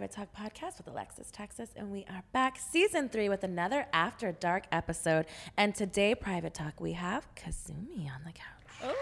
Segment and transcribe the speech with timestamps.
[0.00, 4.32] Private Talk Podcast with Alexis Texas, and we are back season three with another After
[4.32, 5.26] Dark episode.
[5.58, 8.80] And today, Private Talk, we have Kazumi on the couch.
[8.82, 8.88] Oh.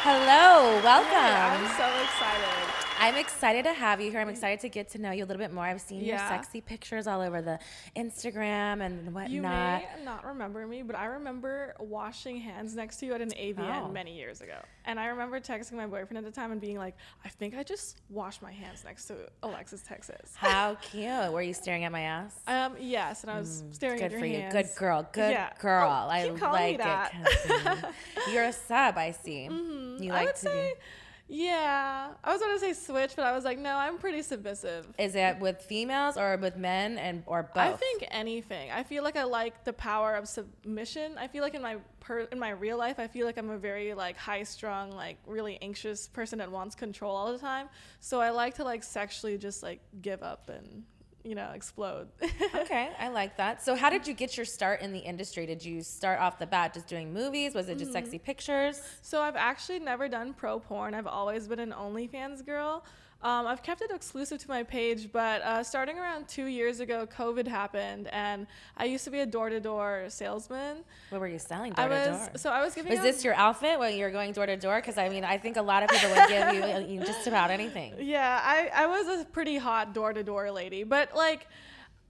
[0.00, 1.12] Hello, welcome.
[1.12, 2.87] I'm so excited.
[3.00, 4.20] I'm excited to have you here.
[4.20, 5.64] I'm excited to get to know you a little bit more.
[5.64, 7.58] I've seen your sexy pictures all over the
[7.96, 9.30] Instagram and whatnot.
[9.30, 13.30] You may not remember me, but I remember washing hands next to you at an
[13.30, 13.88] AVN Oh.
[13.88, 14.56] many years ago.
[14.84, 17.62] And I remember texting my boyfriend at the time and being like, I think I
[17.62, 20.32] just washed my hands next to Alexis Texas.
[20.34, 21.32] How cute.
[21.32, 22.40] Were you staring at my ass?
[22.46, 24.32] Um, yes, and I was staring Good at your hands.
[24.32, 24.60] Good for you.
[24.62, 24.70] hands.
[24.74, 25.08] Good girl.
[25.12, 25.50] Good Yeah.
[25.60, 25.88] girl.
[25.88, 27.84] Oh, I keep calling me like it.
[28.32, 29.44] You're a sub, I see.
[29.44, 30.10] You Mm-hmm.
[30.10, 30.80] I like would to say, be.
[31.28, 32.08] Yeah.
[32.24, 34.88] I was going to say switch, but I was like, no, I'm pretty submissive.
[34.98, 37.56] Is it with females or with men and or both?
[37.56, 38.70] I think anything.
[38.70, 41.18] I feel like I like the power of submission.
[41.18, 43.58] I feel like in my per, in my real life, I feel like I'm a
[43.58, 47.68] very like high strung, like really anxious person that wants control all the time.
[48.00, 50.84] So I like to like sexually just like give up and
[51.28, 52.08] you know explode.
[52.54, 53.62] okay, I like that.
[53.62, 55.44] So, how did you get your start in the industry?
[55.46, 57.54] Did you start off the bat just doing movies?
[57.54, 57.78] Was it Mm-hmm.
[57.80, 58.80] just sexy pictures?
[59.02, 60.94] so I've actually never done pro porn.
[60.94, 62.84] I've always been an OnlyFans girl.
[63.20, 67.04] Um, I've kept it exclusive to my page, but uh, starting around two years ago,
[67.04, 70.84] COVID happened, and I used to be a door to door salesman.
[71.10, 72.90] What were you selling I door to was so I was giving.
[72.90, 74.76] Was out- this your outfit when you were going door to door?
[74.76, 77.26] Because I mean, I think a lot of people would give you, uh, you just
[77.26, 77.94] about anything.
[78.08, 81.48] Yeah, I, I was a pretty hot door to door lady, but like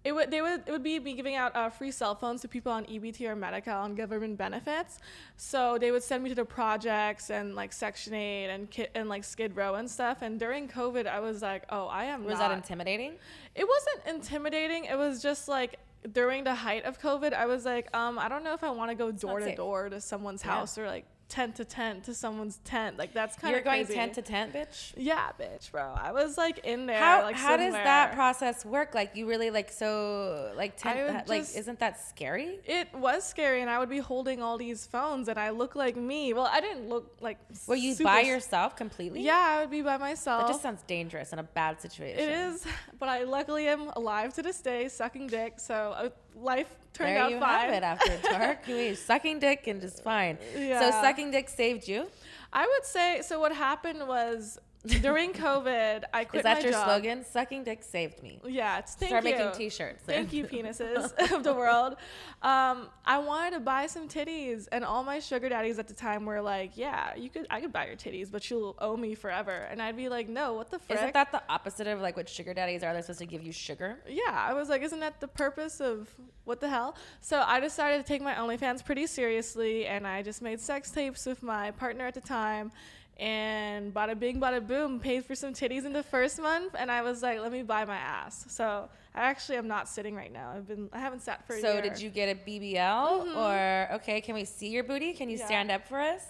[0.05, 2.49] it would they would it would be me giving out uh, free cell phones to
[2.49, 4.99] people on EBT or Medicaid on government benefits.
[5.37, 9.09] So they would send me to the projects and like Section Eight and Ki- and
[9.09, 10.23] like Skid Row and stuff.
[10.23, 12.25] And during COVID, I was like, oh, I am.
[12.25, 12.49] Was not.
[12.49, 13.15] that intimidating?
[13.55, 14.85] It wasn't intimidating.
[14.85, 15.79] It was just like
[16.13, 18.91] during the height of COVID, I was like, um, I don't know if I want
[18.91, 20.53] to go door to door to someone's Yeah.
[20.53, 22.97] house or like tent to tent to someone's tent.
[22.97, 23.99] Like that's kind of You're going crazy.
[23.99, 24.95] tent to tent, bitch.
[24.97, 25.93] Yeah, bitch, bro.
[25.95, 26.99] I was like in there.
[26.99, 28.95] How like, how does that process work?
[28.95, 32.59] Like you really like so like tent like just- isn't that scary?
[32.65, 35.97] It was scary, and I would be holding all these phones, and I look like
[35.97, 36.33] me.
[36.33, 37.39] Well, I didn't look like.
[37.67, 39.23] Were you by yourself completely?
[39.23, 40.43] Yeah, I would be by myself.
[40.43, 42.19] That just sounds dangerous in a bad situation.
[42.21, 42.67] it is,
[42.99, 45.61] but I luckily am alive to this day, sucking dick.
[45.61, 47.61] So uh, life turned There out you fine.
[47.61, 48.59] have it after dark.
[48.69, 50.39] You mean sucking dick and just fine.
[50.55, 52.07] So sucking dick saved you.
[52.53, 53.39] I would say so.
[53.41, 54.59] What happened was
[55.03, 56.85] during COVID, I quit Is that your job.
[56.87, 57.25] slogan?
[57.25, 58.41] Sucking dick saved me.
[58.47, 59.31] Yeah, it's thank Start you.
[59.33, 60.03] making t-shirts.
[60.05, 61.97] Thank you, penises of the world.
[62.43, 66.25] Um, I wanted to buy some titties, and all my sugar daddies at the time
[66.25, 69.51] were like, "Yeah, you could, I could buy your titties, but you'll owe me forever."
[69.71, 72.29] And I'd be like, "No, what the frick?" Isn't that the opposite of like what
[72.29, 72.93] sugar daddies are?
[72.93, 73.99] They're supposed to give you sugar.
[74.09, 76.09] yeah, I was like, "Isn't that the purpose of
[76.45, 80.43] what the hell?" So I decided to take my OnlyFans pretty seriously, and I just
[80.43, 82.73] made sex tapes with my partner at the time.
[83.19, 87.03] And bada bing, bada boom, paid for some titties in the first month, and I
[87.03, 90.53] was like, "Let me buy my ass." So I actually am not sitting right now.
[90.55, 91.83] I've been, I haven't sat for a So year.
[91.83, 93.37] did you get a BBL mm-hmm.
[93.37, 94.21] or okay?
[94.21, 95.13] Can we see your booty?
[95.15, 95.47] Can you Yeah.
[95.47, 96.23] stand up for us?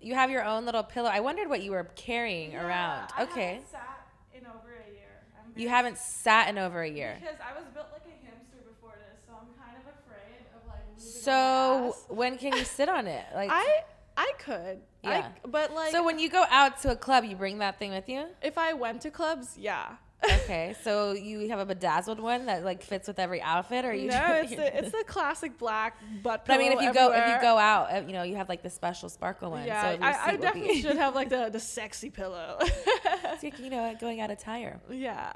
[0.00, 1.10] You have your own little pillow.
[1.10, 3.08] I wondered what you were carrying around.
[3.16, 5.08] I Okay, haven't sat in over a year.
[5.36, 7.16] I'm you haven't sat in over a year.
[7.20, 10.64] because I was built like a hamster before this, so I'm kind of afraid of
[10.68, 12.04] like So my ass.
[12.08, 13.24] when can you sit on it?
[13.34, 13.82] Like I
[14.18, 14.80] I could.
[15.04, 15.28] Yeah.
[15.44, 17.92] I, but like So when you go out to a club, you bring that thing
[17.92, 18.26] with you?
[18.42, 19.96] if I went to clubs, yeah.
[20.24, 24.08] Okay, so you have a bedazzled one that like fits with every outfit, or you?
[24.08, 26.44] no, it's the it's the classic black butt.
[26.44, 28.48] But I mean, if you go if you go out, uh, you know, you have
[28.48, 29.64] like the special sparkle one.
[29.64, 32.58] yeah, so I, I definitely be- should have like the the sexy pillow.
[32.60, 34.80] It's like, you know, going out of tire.
[34.90, 35.32] yeah.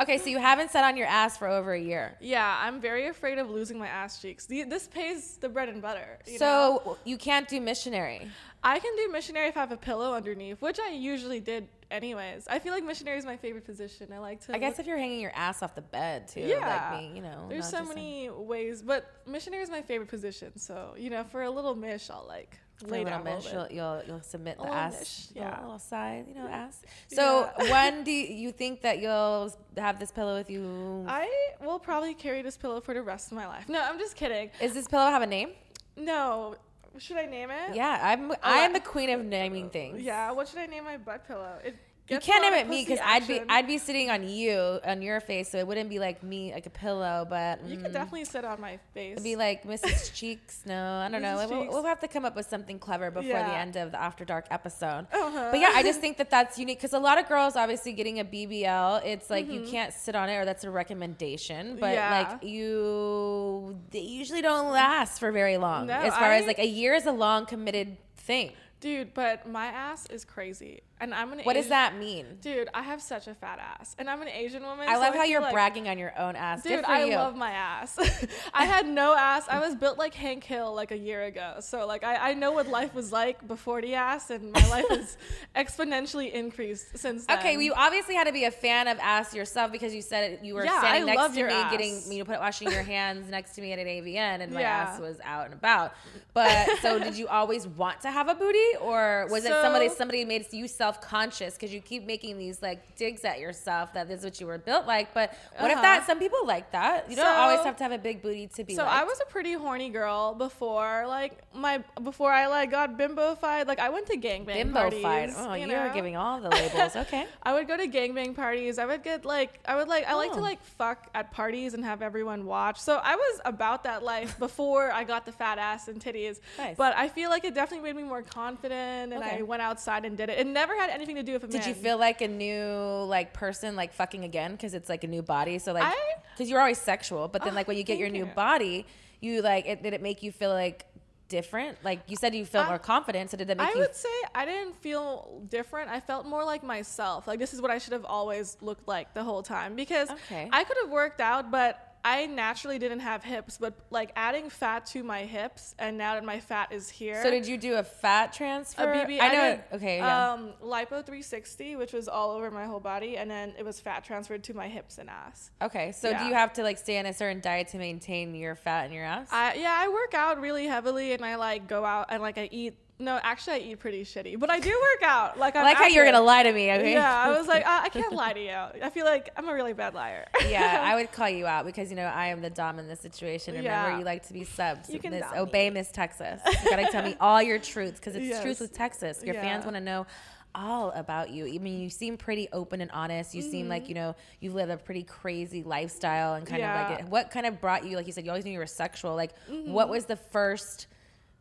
[0.00, 2.16] Okay, so you haven't sat on your ass for over a year.
[2.20, 4.46] Yeah, I'm very afraid of losing my ass cheeks.
[4.46, 6.18] The, this pays the bread and butter.
[6.26, 6.80] you know?
[6.84, 8.28] So you can't do missionary.
[8.62, 12.48] I can do missionary if I have a pillow underneath, which I usually did anyways.
[12.48, 14.12] I feel like missionary is my favorite position.
[14.12, 14.54] I like to.
[14.54, 17.22] I guess if you're hanging your ass off the bed too, yeah, like me, you
[17.22, 17.46] know.
[17.48, 20.58] There's so many ways, but missionary is my favorite position.
[20.58, 23.76] So you know, for a little mish, I'll like lay little down mish, little you'll,
[23.76, 25.60] you'll you'll submit the little ass, mish, yeah.
[25.60, 26.82] A little side, you know, ass.
[27.08, 27.70] So Yeah.
[27.70, 31.04] when do you think that you'll have this pillow with you?
[31.06, 31.28] I
[31.60, 33.68] will probably carry this pillow for the rest of my life.
[33.68, 34.50] No, I'm just kidding.
[34.60, 35.50] Is this pillow have a name?
[35.96, 36.56] No,
[36.98, 37.74] should I name it?
[37.74, 40.02] Yeah, I'm I'm the queen of naming things.
[40.02, 40.30] Yeah.
[40.32, 41.58] What should I name my butt pillow?
[41.64, 41.76] It,
[42.08, 43.40] You can't name it me because I'd be.
[43.48, 46.66] I'd be sitting on you on your face, so it wouldn't be like me like
[46.66, 49.12] a pillow, but You mm, could definitely sit on my face.
[49.12, 50.12] it'd be like Mrs.
[50.14, 50.64] Cheeks.
[50.66, 51.46] No, I don't know.
[51.48, 54.24] We'll, we'll have to come up with something clever before the end of the After
[54.24, 55.06] Dark episode.
[55.12, 55.48] Uh-huh.
[55.52, 58.18] But yeah, I just think that that's unique because a lot of girls obviously getting
[58.20, 59.64] a BBL, it's like Mm-hmm.
[59.64, 61.76] you can't sit on it or that's a recommendation.
[61.80, 62.28] But Yeah.
[62.30, 65.86] like you, they usually don't last for very long.
[65.86, 68.52] No, as far as like a year is a long committed thing.
[68.80, 71.40] Dude, but my ass is crazy, and I'm an.
[71.40, 72.24] What does that mean?
[72.40, 74.88] Dude, I have such a fat ass, and I'm an Asian woman.
[74.88, 76.62] I so love how feel you're like- bragging on your own ass.
[76.62, 77.16] Dude, I you.
[77.16, 77.98] love my ass.
[78.54, 79.44] I had no ass.
[79.50, 81.56] I was built like Hank Hill like a year ago.
[81.60, 84.86] So like I, I know what life was like before the ass, and my life
[84.90, 85.16] has
[85.56, 87.38] exponentially increased since then.
[87.38, 90.32] Okay, well, you obviously had to be a fan of ass yourself because you said
[90.32, 91.70] it, you were Yeah, standing I next to me, ass.
[91.72, 94.60] getting you know, put washing your hands next to me at an AVN, and my
[94.60, 94.70] Yeah.
[94.70, 95.94] ass was out and about.
[96.34, 100.24] But so, did you always want to have a booty, or was it somebody somebody
[100.24, 104.18] made you self conscious because you keep making these like digs at yourself that this
[104.20, 105.14] is what you were built like?
[105.14, 105.82] But what if Uh-huh.
[105.82, 107.08] that some people like that?
[107.10, 108.74] You don't always have to have a big booty to be.
[108.74, 108.94] So liked.
[108.96, 113.66] I was a pretty horny girl before, like my before I like got bimbofied.
[113.66, 115.02] Like I went to gangbang bimbo parties.
[115.02, 115.30] fight.
[115.36, 115.90] Oh, you you know?
[115.94, 116.96] giving all the labels.
[116.96, 117.26] Okay.
[117.42, 118.78] I would go to gangbang parties.
[118.78, 120.42] I would get like I would like I like to Oh.
[120.42, 122.78] like fuck at parties and have everyone watch.
[122.80, 126.40] So I was about that life before I got the fat ass and titties.
[126.58, 126.76] Nice.
[126.76, 129.38] But I feel like it definitely made me more confident and Okay.
[129.38, 130.38] I went outside and did it.
[130.38, 133.32] It never had anything to do with a Did you feel like a new like
[133.32, 135.58] person like fucking again because it's like a new body?
[135.58, 135.92] So like
[136.34, 138.32] because you're always sexual, but then Oh, like when you get your new you.
[138.34, 138.86] body,
[139.20, 140.86] you like it, did it make you feel like
[141.28, 141.78] different?
[141.82, 143.30] Like you said, you felt I- more confident.
[143.30, 143.78] So did that make I you?
[143.80, 145.90] would say I didn't feel different.
[145.90, 147.26] I felt more like myself.
[147.26, 150.48] Like this is what I should have always looked like the whole time because Okay.
[150.52, 153.58] I could have worked out, but I naturally didn't have hips.
[153.58, 157.30] But like adding fat to my hips, and now that my fat is here, so
[157.30, 158.82] did you do a fat transfer?
[158.82, 159.20] a BB.
[159.20, 159.50] I know.
[159.50, 159.96] did, okay.
[159.98, 160.32] Yeah.
[160.32, 164.04] Um, lipo 360, which was all over my whole body, and then it was fat
[164.04, 165.50] transferred to my hips and ass.
[165.60, 165.92] okay.
[165.92, 168.86] So do you have to like stay on a certain diet to maintain your fat
[168.86, 169.28] in your ass?
[169.30, 172.48] I yeah, I work out really heavily, and I like go out and like I
[172.50, 172.74] eat.
[173.02, 175.32] No, actually, I eat pretty shitty, but I do work out.
[175.42, 176.70] Like I'm I like how you're gonna lie to me.
[176.70, 176.92] Okay.
[176.92, 178.84] Yeah, I was like, I, I can't lie to you.
[178.84, 180.26] I feel like I'm a really bad liar.
[180.46, 183.00] yeah, I would call you out because you know I am the dom in this
[183.00, 183.54] situation.
[183.54, 183.98] Remember, Yeah.
[183.98, 184.88] you like to be subs.
[184.88, 186.40] You can Miss, obey Miss Texas.
[186.46, 188.42] You gotta tell me all your truths because it's Yes.
[188.42, 189.22] truth with Texas.
[189.24, 190.06] Your fans want to know
[190.54, 191.46] all about you.
[191.46, 193.34] I mean, you seem pretty open and honest.
[193.34, 193.88] You seem like mm-hmm.
[193.88, 197.08] you know you've lived a pretty crazy lifestyle and kind of like it.
[197.08, 197.96] What kind of brought you?
[197.96, 199.14] Like you said, you always knew you were sexual.
[199.14, 199.90] Like, what mm-hmm.
[199.90, 200.86] was the first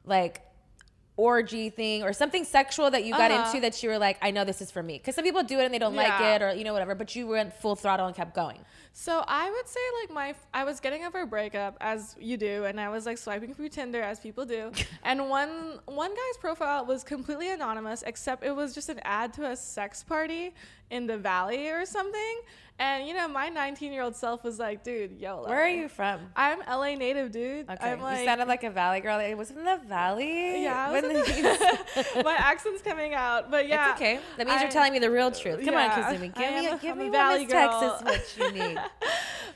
[0.05, 0.41] like?
[1.29, 3.45] Orgy thing or something sexual that you got Uh-huh.
[3.47, 4.95] into that you were like i know this is for me.
[4.97, 7.09] Because some people do it and they don't like it or you know whatever but
[7.15, 8.59] you went full throttle and kept going.
[8.93, 9.13] So
[9.43, 12.75] I would say like my I was getting over a breakup as you do, and
[12.85, 14.63] I was like swiping through Tinder as people do,
[15.09, 15.53] and one
[16.03, 20.03] one guy's profile was completely anonymous except it was just an ad to a sex
[20.13, 20.43] party
[20.89, 22.35] in the valley or something,
[22.81, 25.47] and you know my 19 year old self was like, dude, YOLO.
[25.47, 27.69] where are you from I'm LA native, dude.
[27.69, 29.19] Okay, I'm like, you sounded like a valley girl.
[29.19, 30.63] It was in the valley.
[30.63, 34.19] Yeah, I was When in the- my accent's coming out, but yeah, it's okay.
[34.37, 35.63] That means I- you're telling me the real truth.
[35.63, 38.01] Come yeah, on, Kazumi, I give me, a, a- give me valley girl.
[38.01, 38.77] Texas what you need.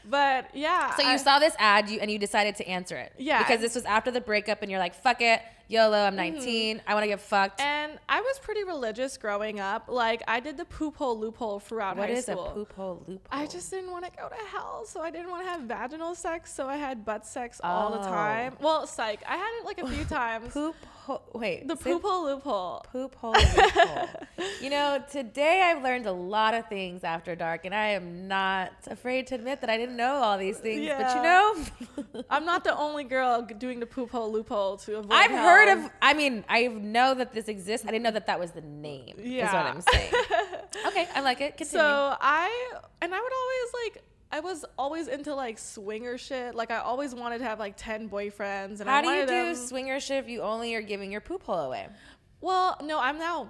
[0.07, 3.11] But yeah, So you I- saw this ad, you and you decided to answer it.
[3.17, 3.39] Yeah.
[3.39, 5.97] Because this was after the breakup, and you're like, "Fuck it, YOLO.
[6.05, 6.81] I'm 19.
[6.87, 7.67] I want to get fucked." Mm-hmm.
[7.67, 9.85] And I was pretty religious growing up.
[9.87, 12.45] Like I did the poop hole loophole throughout what high is school.
[12.45, 13.21] a poop hole loophole?
[13.31, 16.15] I just didn't want to go to hell, so I didn't want to have vaginal
[16.15, 18.03] sex, so I had butt sex all the Oh.
[18.03, 18.55] time.
[18.61, 20.53] Well, psych, I had it like a few times.
[20.53, 20.75] poop.
[21.05, 22.83] Ho- wait, the poop hole loophole.
[22.91, 24.09] poop hole loophole.
[24.61, 28.71] you know, today I've learned a lot of things after dark, and I am not
[28.87, 30.89] afraid to admit that I didn't know all these things.
[30.89, 35.13] But you know, I'm not the only girl doing the poop hole loophole to avoid.
[35.13, 35.43] I've hell.
[35.43, 35.91] heard of.
[36.01, 37.85] I mean, I know that this exists.
[37.85, 39.13] I didn't know that that was the name.
[39.19, 40.11] Is what I'm saying.
[40.87, 41.55] okay, I like it.
[41.55, 41.83] Continue.
[41.83, 42.71] So I
[43.03, 44.03] and I would always like.
[44.31, 46.55] I was always into like swinger shit.
[46.55, 48.79] Like I always wanted to have like ten boyfriends.
[48.81, 51.21] And How I do you do them- swinger shit if you only are giving your
[51.21, 51.87] poop hole away?
[52.41, 53.49] Well, no, I'm now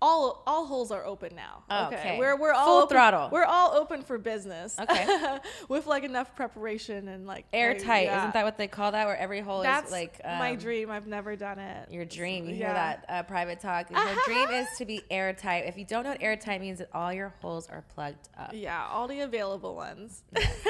[0.00, 1.62] all all holes are open now.
[1.86, 2.16] Okay.
[2.18, 3.28] We're we're all Full open- throttle.
[3.30, 4.78] We're all open for business.
[4.78, 5.38] Okay.
[5.68, 8.20] With like enough preparation and like Airtight, yeah.
[8.20, 9.06] isn't that what they call that?
[9.06, 10.90] Where every hole That's is like my um, dream.
[10.90, 11.90] I've never done it.
[11.90, 12.46] Your dream.
[12.46, 13.04] You hear that?
[13.08, 13.90] Uh, private talk.
[13.90, 15.66] Your dream is to be airtight.
[15.66, 18.50] If you don't know what airtight means, that all your holes are plugged up.
[18.52, 20.22] Yeah, all the available ones.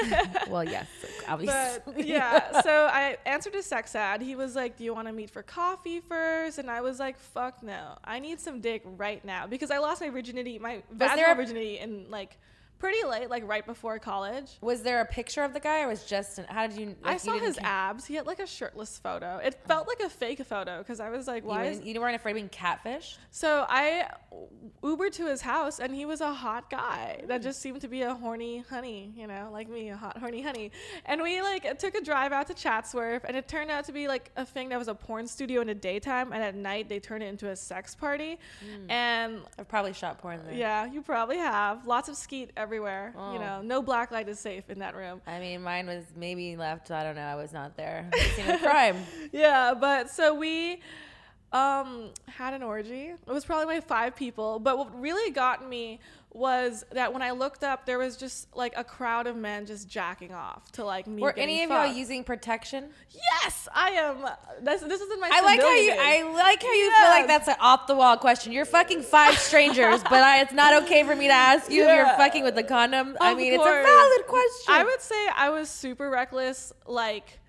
[0.49, 0.87] well, yes,
[1.27, 1.81] obviously.
[1.85, 4.21] But yeah, so I answered a sex ad.
[4.21, 6.57] He was like, "Do you want to meet for coffee first?
[6.57, 10.01] And I was like, "Fuck no, I need some dick right now because I lost
[10.01, 12.37] my virginity, my vaginal there virginity in like
[12.79, 14.57] pretty late, like right before college.
[14.61, 16.39] Was there a picture of the guy, or was just?
[16.39, 16.95] An, how did you?
[17.03, 18.05] Like, I saw didn't his ca- abs.
[18.05, 19.37] He had like a shirtless photo.
[19.43, 22.01] It felt like a fake photo because I was like, You, why is wouldn't- you
[22.01, 23.17] weren't afraid of being catfished.
[23.31, 24.09] So I
[24.83, 28.03] Ubered to his house, and he was a hot guy that just seemed to be
[28.03, 30.71] a horny honey, you know, like me, a hot horny honey.
[31.05, 34.07] And we like took a drive out to Chatsworth, and it turned out to be
[34.07, 36.99] like a thing that was a porn studio in the daytime, and at night they
[36.99, 38.37] turned it into a sex party.
[38.61, 38.91] Hmm.
[38.91, 40.53] And I've probably shot porn there.
[40.53, 42.66] yeah, you probably have lots of skeet everywhere.
[43.17, 43.33] Oh.
[43.33, 45.21] You know, no black light is safe in that room.
[45.27, 46.91] I mean, mine was maybe left.
[46.91, 47.21] I don't know.
[47.21, 48.09] I was not there.
[48.61, 48.97] Crime.
[49.31, 50.81] yeah, but so we
[51.53, 53.13] um had an orgy.
[53.13, 55.99] It was probably my five people, but what really got me
[56.37, 59.89] was that when I looked up, there was just like a crowd of men just
[59.89, 61.21] jacking off to like me.
[61.21, 62.89] Were any of y'all using protection?
[63.09, 64.17] Yes, I am.
[64.61, 65.29] This, this is in my.
[65.31, 65.93] I like how you.
[65.97, 68.51] I like how you feel like that's an off the wall question.
[68.51, 71.95] You're fucking five strangers, but I, it's not okay for me to ask you if
[71.95, 73.17] you're fucking with the condom.
[73.19, 74.73] I Of mean, it's a valid question.
[74.73, 77.39] I would say I was super reckless, like,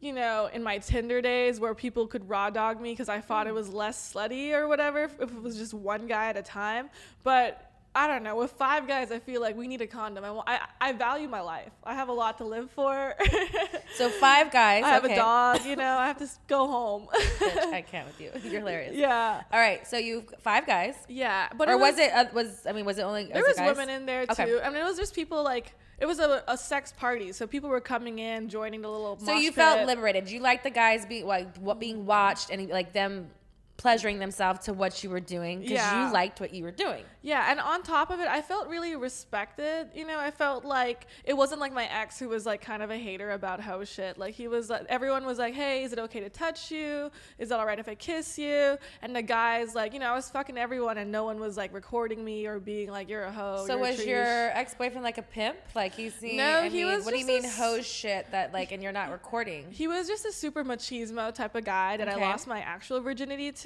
[0.00, 3.46] you know, in my Tinder days where people could raw dog me because I thought
[3.46, 3.56] it hmm.
[3.56, 6.90] was less slutty or whatever if it was just one guy at a time.
[7.22, 8.34] But I don't know.
[8.34, 10.24] With five guys, I feel like we need a condom.
[10.24, 11.70] I, I, I value my life.
[11.84, 13.14] I have a lot to live for.
[13.94, 14.82] so five guys.
[14.84, 15.14] I have okay.
[15.14, 17.06] a dog, you know, I have to go home.
[17.12, 18.30] Bitch, I can't with you.
[18.50, 18.96] You're hilarious.
[18.96, 19.42] yeah.
[19.52, 19.86] All right.
[19.86, 20.96] So you five guys.
[21.08, 21.48] Yeah.
[21.56, 22.12] But or was, it?
[22.12, 23.26] Uh, was I mean, was it only?
[23.26, 24.32] There was was women in there too.
[24.32, 24.60] Okay.
[24.62, 27.70] I mean, it was just people like it was a, a sex party, so people
[27.70, 29.18] were coming in, joining the little.
[29.20, 30.28] So you felt liberated.
[30.28, 33.28] You liked the guys being like what being watched and like them
[33.76, 36.06] pleasuring themselves to what you were doing because Yeah.
[36.06, 37.04] you liked what you were doing.
[37.22, 39.88] Yeah, and on top of it, I felt really respected.
[39.94, 42.90] You know, I felt like it wasn't like my ex who was like kind of
[42.90, 44.16] a hater about hoe shit.
[44.16, 47.10] Like he was like everyone was like, "Hey, is it okay to touch you?
[47.38, 50.14] Is it all right if I kiss you?" And the guys like, you know, I
[50.14, 53.32] was fucking everyone and no one was like recording me or being like, "You're a
[53.32, 55.56] hoe." So was treesh." your ex boyfriend like a pimp?
[55.74, 56.36] Like he's seen?
[56.36, 58.92] No, I he mean, was What do you mean hoe shit that like and you're
[58.92, 59.66] not recording?
[59.72, 62.22] He was just a super machismo type of guy that Okay.
[62.22, 63.63] I lost my actual virginity to.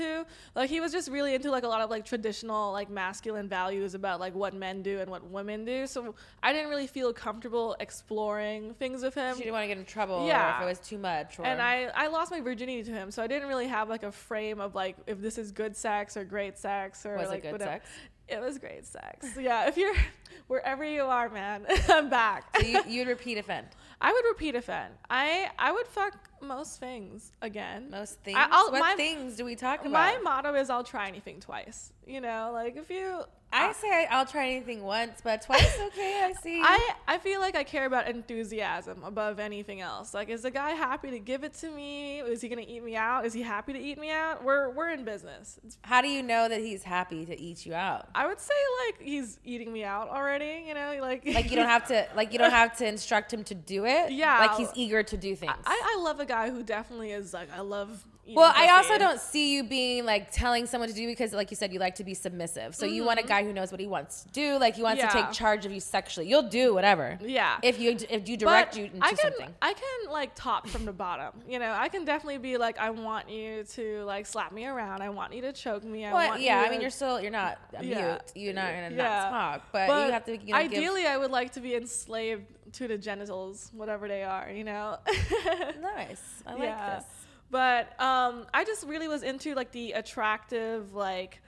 [0.54, 3.94] Like he was just really into like a lot of like traditional like masculine values
[3.94, 5.86] about like what men do and what women do.
[5.86, 9.34] So I didn't really feel comfortable exploring things with him.
[9.36, 10.16] She didn't want to get in trouble.
[10.16, 10.56] Or Yeah.
[10.56, 11.38] if it was too much.
[11.38, 14.02] Or, And I, I lost my virginity to him, so I didn't really have like
[14.02, 17.42] a frame of like if this is good sex or great sex or Was it
[17.42, 17.70] good whatever.
[17.72, 17.88] sex?
[18.28, 19.26] It was great sex.
[19.40, 19.94] Yeah, if you're
[20.48, 22.54] wherever you are, man, I'm back.
[22.60, 23.66] so you, you'd repeat offend.
[24.00, 24.94] I would repeat offend.
[25.10, 27.90] I I would fuck most things again.
[27.90, 28.38] Most things.
[28.40, 29.92] I'll- what my- things do we talk about?
[29.92, 31.92] My motto is I'll try anything twice.
[32.06, 36.22] You know, like if you I say I'll try anything once, but twice okay.
[36.24, 36.60] I see.
[36.62, 40.12] I, I feel like I care about enthusiasm above anything else.
[40.12, 42.20] Like, is the guy happy to give it to me?
[42.20, 43.24] Is he gonna eat me out?
[43.24, 44.44] Is he happy to eat me out?
[44.44, 45.58] We're we're in business.
[45.82, 48.08] How do you know that he's happy to eat you out?
[48.14, 48.54] I would say
[48.86, 50.64] like he's eating me out already.
[50.66, 53.44] You know, like Like you don't have to like you don't have to instruct him
[53.44, 54.12] to do it.
[54.12, 54.38] Yeah.
[54.40, 55.54] Like he's eager to do things.
[55.64, 58.04] I, I love a guy who definitely is like I love.
[58.28, 61.50] Eating well, I also don't see you being like telling someone to do because, like
[61.50, 62.74] you said, you like to be submissive.
[62.74, 64.58] So you want a guy who knows what he wants to do.
[64.58, 65.18] Like he wants to Mm-hmm.
[65.28, 66.28] Take charge of you sexually.
[66.28, 67.18] You'll do whatever.
[67.22, 67.56] Yeah.
[67.62, 69.54] If you if you direct But you into I can, something.
[69.62, 71.32] I can like top from the bottom.
[71.48, 75.00] You know, I can definitely be like, I want you to like slap me around.
[75.00, 76.04] I want you to choke me.
[76.04, 78.06] I Well, yeah, you I mean, you're still you're not a Yeah.
[78.10, 78.32] mute.
[78.34, 79.30] You're not gonna Yeah.
[79.30, 80.32] not talk, but, you have to.
[80.32, 82.44] You know, give- ideally, I would like to be enslaved
[82.74, 84.50] to the genitals, whatever they are.
[84.50, 84.98] You know.
[85.80, 86.20] nice.
[86.46, 86.96] I like Yeah.
[86.96, 87.04] this.
[87.50, 91.40] But um, I just really was into like the attractive, like,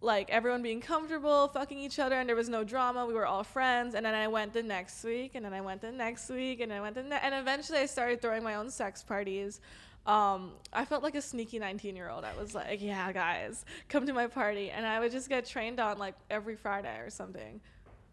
[0.00, 3.06] like everyone being comfortable, fucking each other, and there was no drama.
[3.06, 3.94] We were all friends.
[3.94, 6.72] And then I went the next week, and then I went the next week, and
[6.72, 9.60] I went the ne- and eventually I started throwing my own sex parties.
[10.06, 12.24] Um, I felt like a sneaky 19 year old.
[12.24, 14.70] I was like, yeah, guys, come to my party.
[14.70, 17.60] And I would just get trained on like every Friday or something.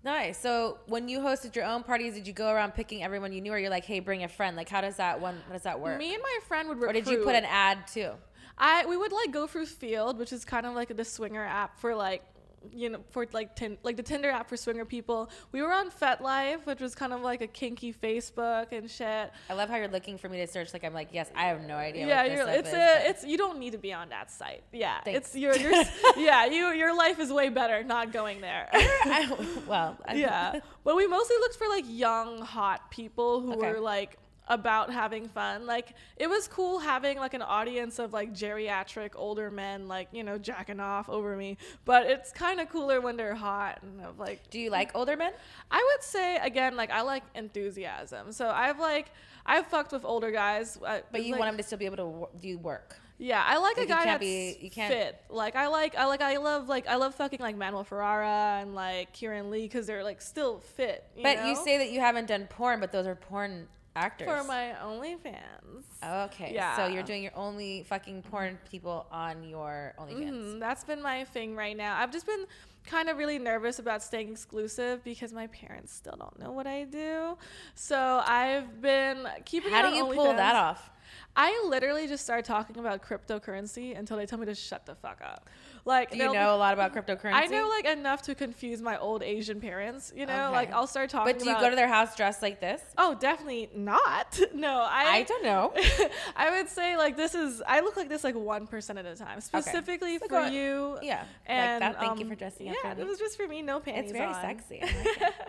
[0.04, 0.38] Nice.
[0.38, 3.54] So when you hosted your own parties, did you go around picking everyone you knew,
[3.54, 4.58] or you're like, hey, bring a friend?
[4.58, 5.42] Like, how does that one?
[5.48, 5.98] How does that work?
[5.98, 8.12] Me and my friend would or did you put an ad too?
[8.58, 11.80] I we would like go through Feeld, which is kind of like the swinger app
[11.80, 12.24] for like
[12.72, 15.30] you know for like tin, like the Tinder app for swinger people.
[15.52, 19.32] We were on FetLife, which was kind of like a kinky Facebook and shit.
[19.50, 20.74] I love how you're looking for me to search.
[20.74, 22.08] Like I'm like, yes, I have no idea.
[22.08, 24.10] yeah, what this you're, stuff it's is, a it's you don't need to be on
[24.10, 24.64] that site.
[24.72, 25.18] Yeah, Thanks.
[25.30, 25.72] it's your your
[26.18, 28.70] yeah you your life is way better not going there.
[28.74, 29.36] I,
[29.68, 33.72] well, I- yeah, but we mostly looked for like young hot people who Okay.
[33.74, 35.66] were like about having fun.
[35.66, 40.24] Like it was cool having like an audience of like geriatric older men like, you
[40.24, 41.58] know, jacking off over me.
[41.86, 45.16] But it's kind of cooler when they're hot and of like Do you like older
[45.16, 45.32] men?
[45.72, 48.32] I would say again like I like enthusiasm.
[48.32, 49.12] So I've like
[49.46, 51.98] I've fucked with older guys, uh, But you like, want them to still be able
[51.98, 52.96] to do work.
[53.18, 55.22] yeah, I like, Like, a guy can't that's be- you can't- fit.
[55.30, 58.74] Like I like I like I love like I love fucking like Manuel Ferrara and
[58.76, 61.06] like Kieran Lee because they're like still fit.
[61.22, 64.28] But you say that you haven't done porn, but those are porn actors.
[64.28, 65.84] for my OnlyFans.
[66.26, 66.52] Okay.
[66.54, 66.76] Yeah.
[66.76, 70.30] So you're doing your only fucking porn people on your OnlyFans.
[70.56, 71.98] Mhm, that's been my thing right now.
[71.98, 72.46] I've just been
[72.86, 76.84] kind of really nervous about staying exclusive because my parents still don't know what I
[76.84, 77.38] do.
[77.76, 79.72] So I've been keeping.
[79.72, 79.76] It.
[79.76, 80.90] How do you pull that off?
[81.36, 85.20] I literally just started talking about cryptocurrency until they tell me to shut the fuck
[85.24, 85.50] up.
[85.86, 87.34] Like, Do you know a lot about cryptocurrency?
[87.34, 90.14] I know like enough to confuse my old Asian parents.
[90.16, 90.52] You know, Okay.
[90.54, 91.34] like I'll start talking.
[91.34, 92.82] But do you about, go to their house dressed like this?
[92.98, 94.40] Oh, definitely not.
[94.54, 95.18] No, I.
[95.18, 95.74] I don't know.
[96.38, 97.62] I would say like this is.
[97.68, 101.00] I look like this like one percent at a time, specifically So for go- you.
[101.02, 101.26] Yeah.
[101.48, 102.00] And like that.
[102.00, 103.04] Thank you um, for dressing yeah, up me.
[103.04, 104.12] it was just for me, no panties.
[104.12, 104.42] it's very on.
[104.42, 104.80] sexy.
[104.82, 105.34] Like.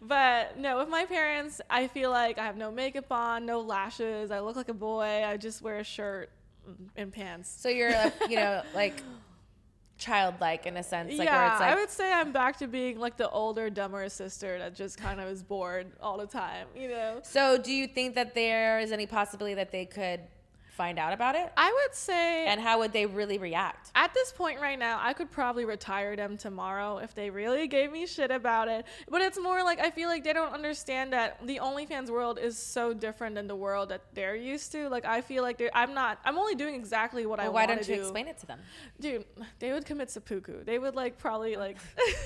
[0.00, 4.30] But no, with my parents, I feel like I have no makeup on, no lashes.
[4.30, 5.24] I look like a boy.
[5.24, 6.30] I just wear a shirt
[6.96, 7.54] and pants.
[7.58, 7.90] So you're,
[8.28, 9.02] you know, like
[9.98, 13.16] childlike in a sense, like yeah, like I would say I'm back to being like
[13.16, 16.66] the older, dumber sister that just kind of is bored all the time.
[16.76, 17.20] You know.
[17.22, 20.20] So, do you think that there is any possibility that they could
[20.78, 21.48] find out about it?
[21.56, 23.90] I would say And how would they really react?
[24.04, 27.88] at this point right now, I could probably retire them tomorrow if they really gave
[27.98, 28.82] me shit about it.
[29.14, 32.54] But it's more like I feel like they don't understand that the OnlyFans world is
[32.76, 34.88] so different than the world that they're used to.
[34.88, 36.14] Like I feel like I'm not.
[36.24, 37.74] I'm only doing exactly what I want to do.
[37.74, 38.00] Why don't you do.
[38.02, 38.60] explain it to them?
[39.00, 39.24] Dude,
[39.58, 40.64] they would commit seppuku.
[40.64, 41.76] They would like probably like.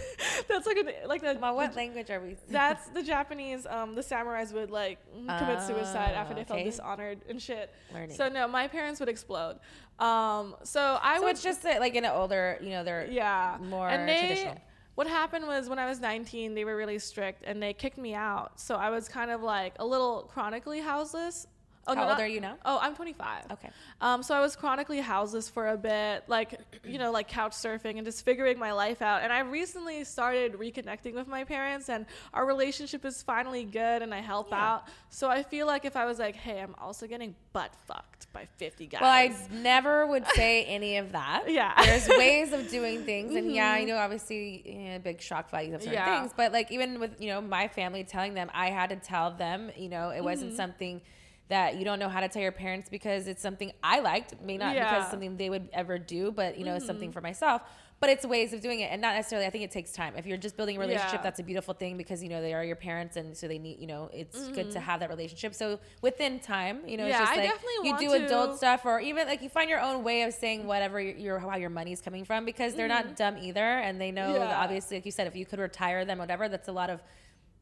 [0.48, 1.38] that's like a like the.
[1.40, 2.36] Well, what the- language are we?
[2.50, 3.66] that's the Japanese.
[3.66, 4.98] Um, the samurais would like
[5.38, 7.72] commit suicide after they Ah, felt dishonored and shit.
[7.94, 8.14] Learning.
[8.16, 9.58] So no, my parents would explode.
[9.98, 13.06] Um, so I so would it's just uh, like in an older, you know, they're
[13.10, 14.60] yeah more and they, traditional.
[14.94, 18.14] What happened was when I was 19, they were really strict and they kicked me
[18.14, 18.60] out.
[18.60, 21.46] So I was kind of like a little chronically houseless.
[21.86, 22.58] Oh, How no, old not- are you now?
[22.64, 23.50] Oh, I'm 25.
[23.52, 23.68] Okay.
[24.00, 27.96] Um, so I was chronically houseless for a bit, like you know, like couch surfing
[27.96, 29.22] and just figuring my life out.
[29.22, 34.14] And I recently started reconnecting with my parents, and our relationship is finally good, and
[34.14, 34.64] I help Yeah.
[34.74, 34.84] out.
[35.10, 38.46] So I feel like if I was like, hey, I'm also getting butt fucked by
[38.58, 39.00] 50 guys.
[39.00, 41.44] Well, I never would say any of that.
[41.50, 41.72] Yeah.
[41.74, 41.84] Mm-hmm.
[41.84, 43.34] There's ways of doing things.
[43.34, 46.20] And yeah, I know obviously you know, big shock values of certain Yeah.
[46.20, 46.32] things.
[46.36, 49.70] But like even with, you know, my family telling them, I had to tell them,
[49.76, 50.56] you know, it wasn't Mm-hmm.
[50.56, 51.00] something
[51.48, 54.40] that you don't know how to tell your parents because it's something I liked.
[54.42, 54.84] May not Yeah.
[54.84, 54.90] Mm-hmm.
[54.90, 57.62] because it's something they would ever do, but you know, it's something for myself.
[58.00, 59.46] But it's ways of doing it, and not necessarily.
[59.46, 60.14] I think it takes time.
[60.16, 61.22] If you're just building a relationship, Yeah.
[61.22, 63.78] that's a beautiful thing because you know they are your parents, and so they need.
[63.78, 65.54] You know, it's good to have that relationship.
[65.54, 67.10] So within time, you know, Mm-hmm.
[67.10, 69.80] Yeah, it's just I like you do adult stuff, or even like you find your
[69.80, 73.14] own way of saying whatever your, your how your money's coming from because they're not
[73.14, 74.62] dumb either, and they know that Mm-hmm.
[74.62, 77.00] Obviously, like you said, if you could retire them, whatever, that's a lot of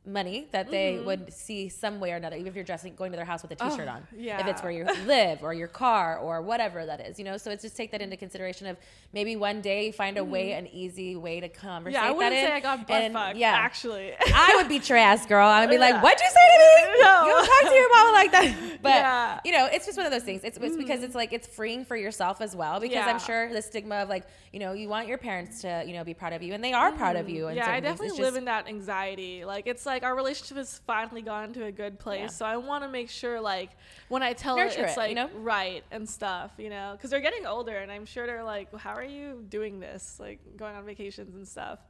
[0.06, 1.06] money that they Mm-hmm.
[1.06, 3.50] would see some way or another, even if you're dressing going to their house with
[3.52, 4.40] a t-shirt on, yeah.
[4.40, 7.36] if Oh, it's where you live or your car or whatever that is, you know.
[7.36, 8.78] So it's just take that into consideration of
[9.12, 12.04] maybe one day find a way, an easy way to conversate Mm-hmm.
[12.06, 12.46] yeah, I wouldn't in.
[12.46, 13.36] say I got butt fucked.
[13.36, 14.14] Yeah, actually.
[14.34, 15.46] I would beat your ass, girl.
[15.46, 17.00] I would be like, "What'd you say to me?
[17.00, 17.24] No.
[17.24, 19.40] You don't talk to your mama like that." But Yeah.
[19.44, 20.42] You know, it's just one of those things.
[20.44, 22.80] It's, it's because it's like it's freeing for yourself as well.
[22.80, 23.06] Because Yeah.
[23.10, 26.02] I'm sure the stigma of like, you know, you want your parents to, you know,
[26.04, 27.48] be proud of you, and they are proud of you.
[27.48, 27.68] in Mm-hmm.
[27.68, 29.44] yeah, I definitely live just- in that anxiety.
[29.44, 32.20] Like it's like our relationship has finally gotten to a good place.
[32.20, 32.26] Yeah.
[32.28, 33.70] So I want to make sure like
[34.08, 35.28] when I tell Nurture her it's it, like you know?
[35.34, 38.94] right and stuff, you know, because they're getting older and I'm sure they're like, how
[38.94, 40.16] are you doing this?
[40.18, 41.80] Like going on vacations and stuff.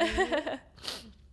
[0.00, 0.54] Mm-hmm.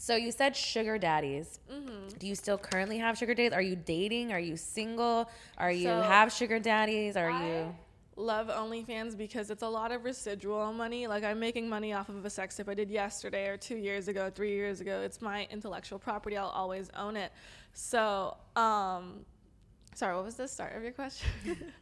[0.00, 1.60] So you said sugar daddies.
[1.70, 2.16] Mm-hmm.
[2.18, 3.52] Do you still currently have sugar daddies?
[3.52, 4.32] Are you dating?
[4.32, 5.30] Are you single?
[5.58, 7.18] Are you So, have sugar daddies?
[7.18, 7.74] Are I you?
[8.16, 11.06] love OnlyFans because it's a lot of residual money.
[11.06, 14.08] Like I'm making money off of a sex tape I did yesterday or two years
[14.08, 15.02] ago, three years ago.
[15.02, 16.38] It's my intellectual property.
[16.38, 17.30] I'll always own it.
[17.74, 19.26] So, um,
[19.94, 21.28] sorry, what was the start of your question?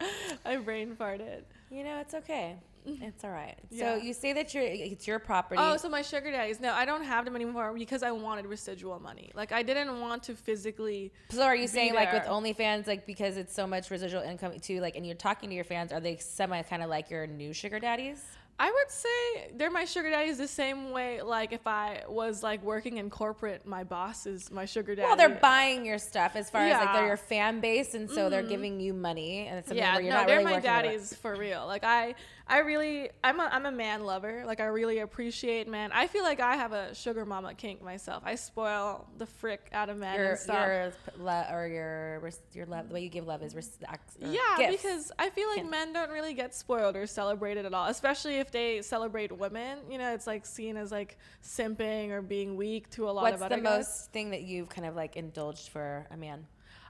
[0.44, 1.44] I brain farted.
[1.70, 2.56] You know, it's okay.
[3.02, 3.56] It's all right.
[3.66, 3.76] Mm-hmm.
[3.76, 3.98] Yeah.
[3.98, 5.60] So you say that you're it's your property.
[5.62, 6.60] Oh, so my sugar daddies.
[6.60, 9.30] No, I don't have them anymore because I wanted residual money.
[9.34, 11.12] Like I didn't want to physically.
[11.30, 12.32] So are you saying like with there.
[12.32, 15.64] OnlyFans, like because it's so much residual income too, like, and you're talking to your
[15.64, 18.22] fans, are they semi kind of like your new sugar daddies?
[18.60, 21.22] I would say they're my sugar daddies the same way.
[21.22, 25.06] Like if I was like working in corporate, my boss is my sugar daddy.
[25.06, 28.28] Well, they're buying your stuff as far as like they're your fan base, and so
[28.28, 30.60] they're giving you money, and it's something yeah, where you're no, not they're really my
[30.60, 31.66] daddies for real.
[31.66, 32.14] Like I,
[32.50, 34.42] I really, I'm a, I'm a man lover.
[34.44, 35.90] Like I really appreciate men.
[35.94, 38.24] I feel like I have a sugar mama kink myself.
[38.26, 40.66] I spoil the frick out of men Your and stuff.
[40.66, 44.40] your lo- or your your love the way you give love is res- uh, yeah,
[44.58, 44.82] gifts.
[44.82, 45.70] because I feel like Gifts.
[45.70, 49.78] men don't really get spoiled or celebrated at all, especially if they celebrate women.
[49.88, 53.36] You know, it's like seen as like simping or being weak to a lot what's
[53.36, 53.86] of other the guys.
[53.86, 56.46] most thing that you've kind of like indulged for a man?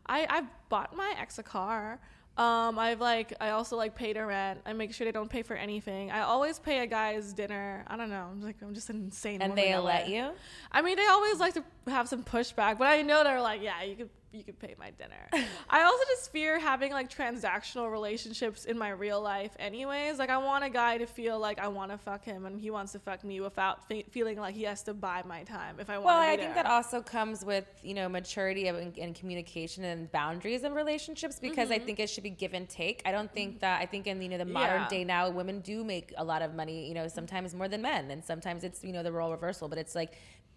[0.07, 2.01] I I bought my ex a car.
[2.41, 4.63] Um, I've like I also like pay a rent.
[4.65, 6.11] I make sure they don't pay for anything.
[6.11, 7.85] I always pay a guy's dinner.
[7.87, 8.29] I don't know.
[8.31, 9.43] I'm like I'm just an insane.
[9.43, 10.15] And they let way.
[10.15, 10.31] you?
[10.73, 13.83] I mean, they always like to have some pushback, but I know they're like, yeah,
[13.83, 15.29] you could you could pay my dinner.
[15.71, 20.19] I also just fear having like transactional relationships in my real life, anyways.
[20.19, 22.71] Like I want a guy to feel like I want to fuck him and he
[22.71, 25.91] wants to fuck me without fe- feeling like he has to buy my time if
[25.91, 26.07] I want.
[26.07, 29.85] Well, I be think that also comes with you know maturity of, and, and communication
[29.85, 31.87] and boundaries in relationships because I mm-hmm.
[31.87, 33.03] think it should be give and take.
[33.05, 33.35] I don't mm-hmm.
[33.35, 34.89] think that I think in you know the modern Yeah.
[34.89, 36.87] day now women do make a lot of money.
[36.87, 39.69] You know sometimes more than men, and sometimes it's you know the role reversal.
[39.69, 40.13] But it's like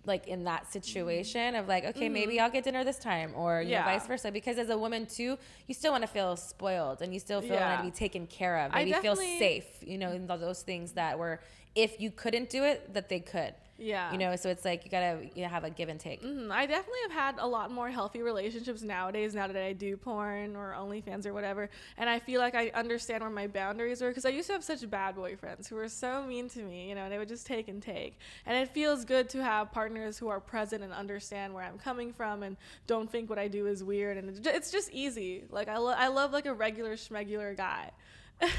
[0.06, 2.44] like in that situation of like okay maybe mm-hmm.
[2.44, 4.32] I'll get dinner this time or you know vice versa.
[4.32, 5.38] Because as a woman too
[5.68, 7.78] you still want to feel spoiled and you still feel Yeah.
[7.78, 8.74] to be taken care of.
[8.74, 11.40] Maybe feel safe you know th- those things that were
[11.76, 13.54] if you couldn't do it that they could
[13.84, 14.12] Yeah.
[14.14, 16.52] you know so it's like you gotta you have a give and take Mhm.
[16.52, 20.56] I definitely have had a lot more healthy relationships nowadays now that I do porn
[20.56, 21.70] or OnlyFans or whatever.
[21.98, 24.64] And I feel like I understand where my boundaries are because I used to have
[24.64, 27.46] such bad boyfriends who were so mean to me, you know, and they would just
[27.46, 28.18] take and take.
[28.46, 32.14] And it feels good to have partners who are present and understand where I'm coming
[32.14, 32.56] from and
[32.88, 34.18] don't think what I do is weird.
[34.18, 35.44] And it's just easy.
[35.50, 37.92] Like, I, lo- I love like a regular schmegular guy.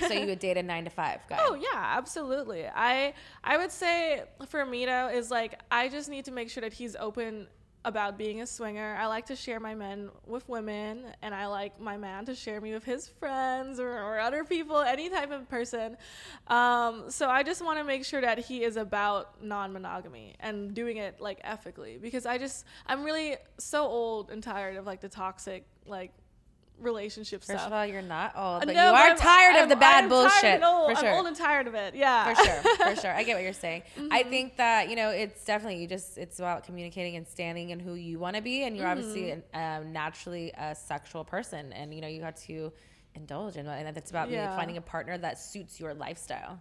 [0.00, 1.38] So you would date a nine to five guy.
[1.40, 2.66] Oh yeah, absolutely.
[2.66, 6.60] I I would say for me though is like I just need to make sure
[6.62, 7.46] that he's open
[7.84, 8.96] about being a swinger.
[8.98, 12.60] I like to share my men with women and I like my man to share
[12.60, 15.98] me with his friends or, or other people, any type of person.
[16.48, 20.96] Um, so I just want to make sure that he is about non-monogamy and doing
[20.96, 25.08] it like ethically because I just I'm really so old and tired of like the
[25.10, 26.12] toxic like
[26.80, 27.66] relationship First stuff.
[27.68, 30.04] of all, you're not old, but No, you are I'm- tired of I'm- the bad
[30.04, 30.44] I'm bullshit.
[30.44, 30.62] And.
[30.62, 31.08] For sure.
[31.10, 31.94] I'm old and tired of it.
[31.94, 32.34] Yeah.
[32.34, 33.12] for sure, for sure.
[33.14, 33.82] I get what you're saying.
[33.96, 34.30] I Mm-hmm.
[34.30, 37.94] think that you know it's definitely you just it's about communicating and standing in who
[37.94, 39.56] you want to be, and you're obviously Mm-hmm.
[39.56, 42.72] an, um, naturally a sexual person, and you know you have to
[43.16, 44.48] indulge in and it's about Yeah.
[44.48, 44.56] Mm-hmm.
[44.56, 46.60] finding a partner that suits your lifestyle.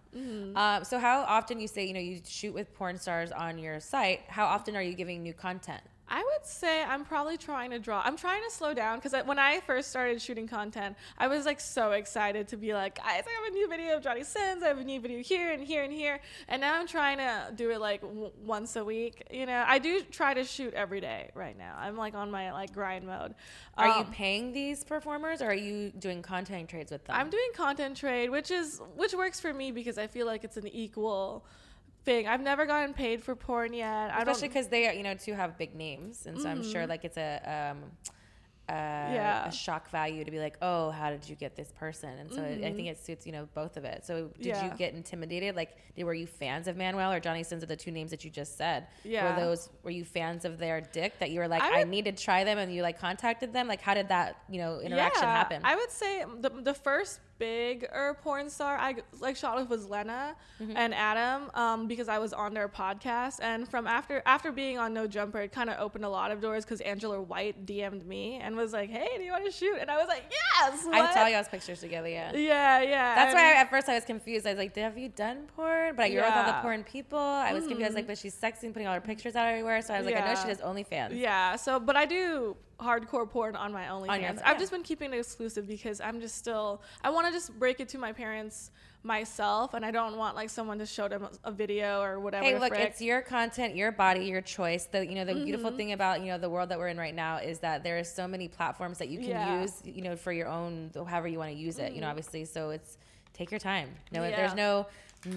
[0.54, 3.80] Um, so how often you say you know you shoot with porn stars on your
[3.80, 4.20] site?
[4.28, 5.82] How often are you giving new content?
[6.06, 8.02] I would say I'm probably trying to draw.
[8.04, 11.60] I'm trying to slow down because when I first started shooting content, I was like
[11.60, 14.62] so excited to be like, guys, I have a new video of Johnny Sins.
[14.62, 16.20] I have a new video here and here and here.
[16.48, 19.26] And now I'm trying to do it like w- once a week.
[19.30, 21.74] You know, I do try to shoot every day right now.
[21.78, 23.34] I'm like on my like grind mode.
[23.78, 27.16] Are you Um, paying these performers, or are you doing content trades with them?
[27.16, 30.58] I'm doing content trade, which is which works for me because I feel like it's
[30.58, 31.46] an equal
[32.04, 32.26] thing.
[32.26, 34.10] I've never gotten paid for porn yet.
[34.10, 34.48] Especially.
[34.48, 34.52] Mm-hmm.
[34.54, 37.70] because they you know too have big names and so i'm sure like it's a
[37.72, 37.78] um
[38.68, 39.46] uh, Yeah.
[39.48, 42.10] a shock value to be like, oh, how did you get this person?
[42.18, 44.04] And so I think it suits you know both of it.
[44.06, 44.76] So did you Mm-hmm.
[44.76, 45.54] Get intimidated?
[45.56, 48.24] Like, did, were you fans of Manuel or Johnny Sins are the two names that
[48.24, 48.86] you just said?
[49.04, 49.34] Yeah.
[49.34, 52.06] Were those were you fans of their dick that you were like, I I, need
[52.06, 53.68] to try them, and you like contacted them?
[53.68, 55.60] Like, how did that you know interaction yeah, happen?
[55.64, 59.86] I would say the, the first big er, porn star I like shot with was
[59.88, 60.76] Lena Mm-hmm.
[60.76, 64.94] and Adam um, because I was on their podcast and from after after being on
[64.94, 68.36] No Jumper it kind of opened a lot of doors because Angela White DM'd me
[68.36, 71.00] and was like hey do you want to shoot and I was like yes I
[71.00, 72.08] what?" saw y'all's pictures together.
[72.08, 72.32] Yeah.
[72.32, 74.46] yeah yeah That's and- why I, at first I was confused.
[74.46, 77.18] I was like, "Have you done porn?" But you're with all the porn people.
[77.18, 77.82] I was confused.
[77.82, 78.08] I was like, mm.
[78.08, 80.34] "But she's sexing, putting all her pictures out everywhere." So I was like, "I know
[80.34, 80.54] she Yeah.
[80.54, 84.20] does OnlyFans." Yeah, so but I do hardcore porn on my OnlyFans.
[84.20, 84.58] your- I've yeah.
[84.58, 87.88] just been keeping it exclusive because I'm just still I want to just break it
[87.90, 88.70] to my parents
[89.04, 92.44] myself, and I don't want like someone to show them a video or whatever.
[92.44, 92.88] Hey, look, frick.
[92.88, 94.86] it's your content, your body, your choice.
[94.86, 95.76] The you know the beautiful Mm-hmm.
[95.76, 98.10] thing about you know the world that we're in right now is that there is
[98.12, 99.60] so many platforms that you can Yeah.
[99.62, 101.92] use, you know, for your own however you want to use it.
[101.92, 102.98] You know, obviously, so it's
[103.34, 103.90] take your time.
[104.10, 104.30] No, Mm-hmm.
[104.30, 104.36] Yeah.
[104.36, 104.86] there's no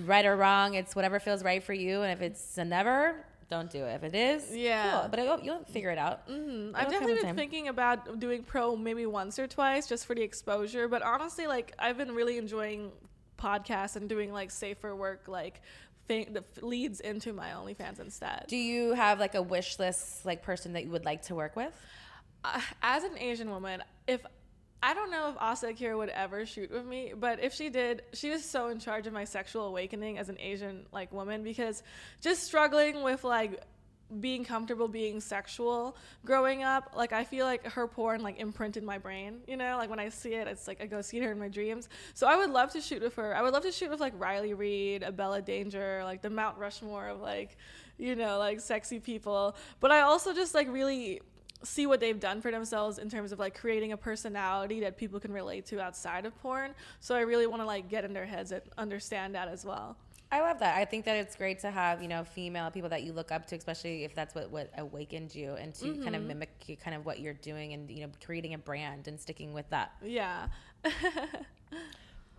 [0.06, 0.73] right or wrong.
[0.75, 3.15] It's whatever feels right for you, and if it's a never,
[3.49, 3.93] don't do it.
[3.95, 4.91] If it is, Yeah.
[5.01, 5.10] cool.
[5.10, 6.27] but it'll, you'll figure it out.
[6.27, 7.36] Mm, It'll I've definitely been time.
[7.38, 10.88] thinking about doing pro maybe once or twice just for the exposure.
[10.89, 12.91] But honestly, like I've been really enjoying
[13.38, 15.62] podcasts and doing like safer work, like
[16.08, 18.45] thing that leads into my OnlyFans instead.
[18.47, 21.56] Do you have like a wish list, like person that you would like to work
[21.56, 21.73] with?
[22.43, 24.26] uh, as an Asian woman, if
[24.82, 28.04] I don't know if Asa Akira would ever shoot with me, but if she did,
[28.13, 31.82] she was so in charge of my sexual awakening as an Asian like woman because
[32.21, 33.62] just struggling with like
[34.22, 38.98] being comfortable being sexual growing up like i feel like her porn like imprinted my
[38.98, 39.78] brain you know?
[39.78, 41.89] Like when i see it it's like i go see her in my dreams.
[42.13, 43.36] So i would love to shoot with her.
[43.36, 47.08] I would love to shoot with like riley reid abella danger like the mount rushmore
[47.08, 47.58] of like
[47.98, 49.56] you know like sexy people.
[49.80, 51.22] But i also just like really
[51.63, 55.20] see what they've done for themselves in terms of like creating a personality that people
[55.20, 56.74] can relate to outside of porn.
[57.00, 59.98] So i really want to like get in their heads and understand that as well
[60.32, 60.78] I love that.
[60.78, 63.46] I think that it's great to have, you know, female people that you look up
[63.48, 66.04] to, especially if that's what, what awakened you and to mm-hmm.
[66.04, 69.20] kind of mimic kind of what you're doing and, you know, creating a brand and
[69.20, 69.94] sticking with that.
[70.04, 70.48] Yeah.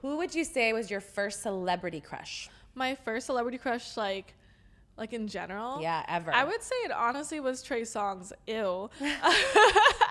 [0.03, 2.51] Who would you say was your first celebrity crush?
[2.75, 4.35] My first celebrity crush, like,
[4.99, 5.81] like in general.
[5.81, 6.33] Yeah, ever.
[6.33, 8.33] I would say it honestly was Trey Songz.
[8.47, 8.91] Ew.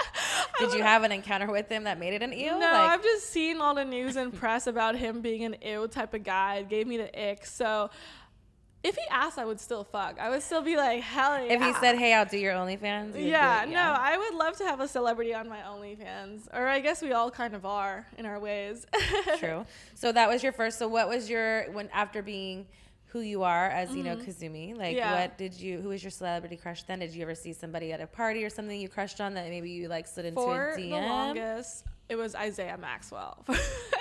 [0.60, 2.52] Did you have an encounter with him that made it an ew?
[2.52, 5.88] No, like- I've just seen all the news and press about him being an ew
[5.88, 6.56] type of guy.
[6.58, 7.46] It gave me the ick.
[7.46, 7.90] So
[8.84, 10.20] if he asked, I would still fuck.
[10.20, 11.54] I would still be like, hell yeah.
[11.54, 13.14] If he said, hey, I'll do your OnlyFans.
[13.16, 16.48] Yeah, it, yeah, no, I would love to have a celebrity on my OnlyFans.
[16.54, 18.86] Or I guess we all kind of are in our ways.
[19.40, 19.66] True.
[19.96, 20.78] So that was your first.
[20.80, 22.68] So what was your, when after being
[23.18, 24.20] who you are as you mm-hmm.
[24.20, 24.78] know Kazumi.
[24.78, 25.22] Like, yeah.
[25.22, 25.80] what did you?
[25.80, 27.00] Who was your celebrity crush then?
[27.00, 29.70] Did you ever see somebody at a party or something you crushed on that maybe
[29.70, 30.90] you like slid into For a DM?
[30.90, 33.44] the longest, it was Isaiah Maxwell.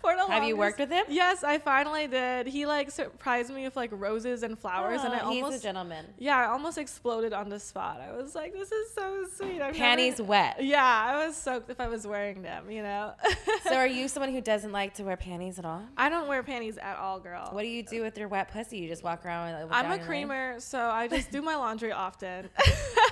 [0.02, 1.04] for the Have you worked with him?
[1.08, 2.46] Yes, I finally did.
[2.46, 5.62] He like surprised me with like roses and flowers, oh, and I almost he's a
[5.62, 6.06] gentleman.
[6.18, 8.00] Yeah, I almost exploded on the spot.
[8.00, 10.64] I was like, "This is so sweet." I've Panties never, wet.
[10.64, 12.70] Yeah, I was soaked if I was wearing them.
[12.70, 13.12] You know.
[13.64, 15.82] so, are you someone who doesn't like to wear panties at all?
[15.96, 17.48] I don't wear panties at all, girl.
[17.52, 18.78] What do you do with your wet pussy?
[18.78, 19.72] You just walk around with.
[19.72, 22.48] I'm a creamer, so I just do my laundry often.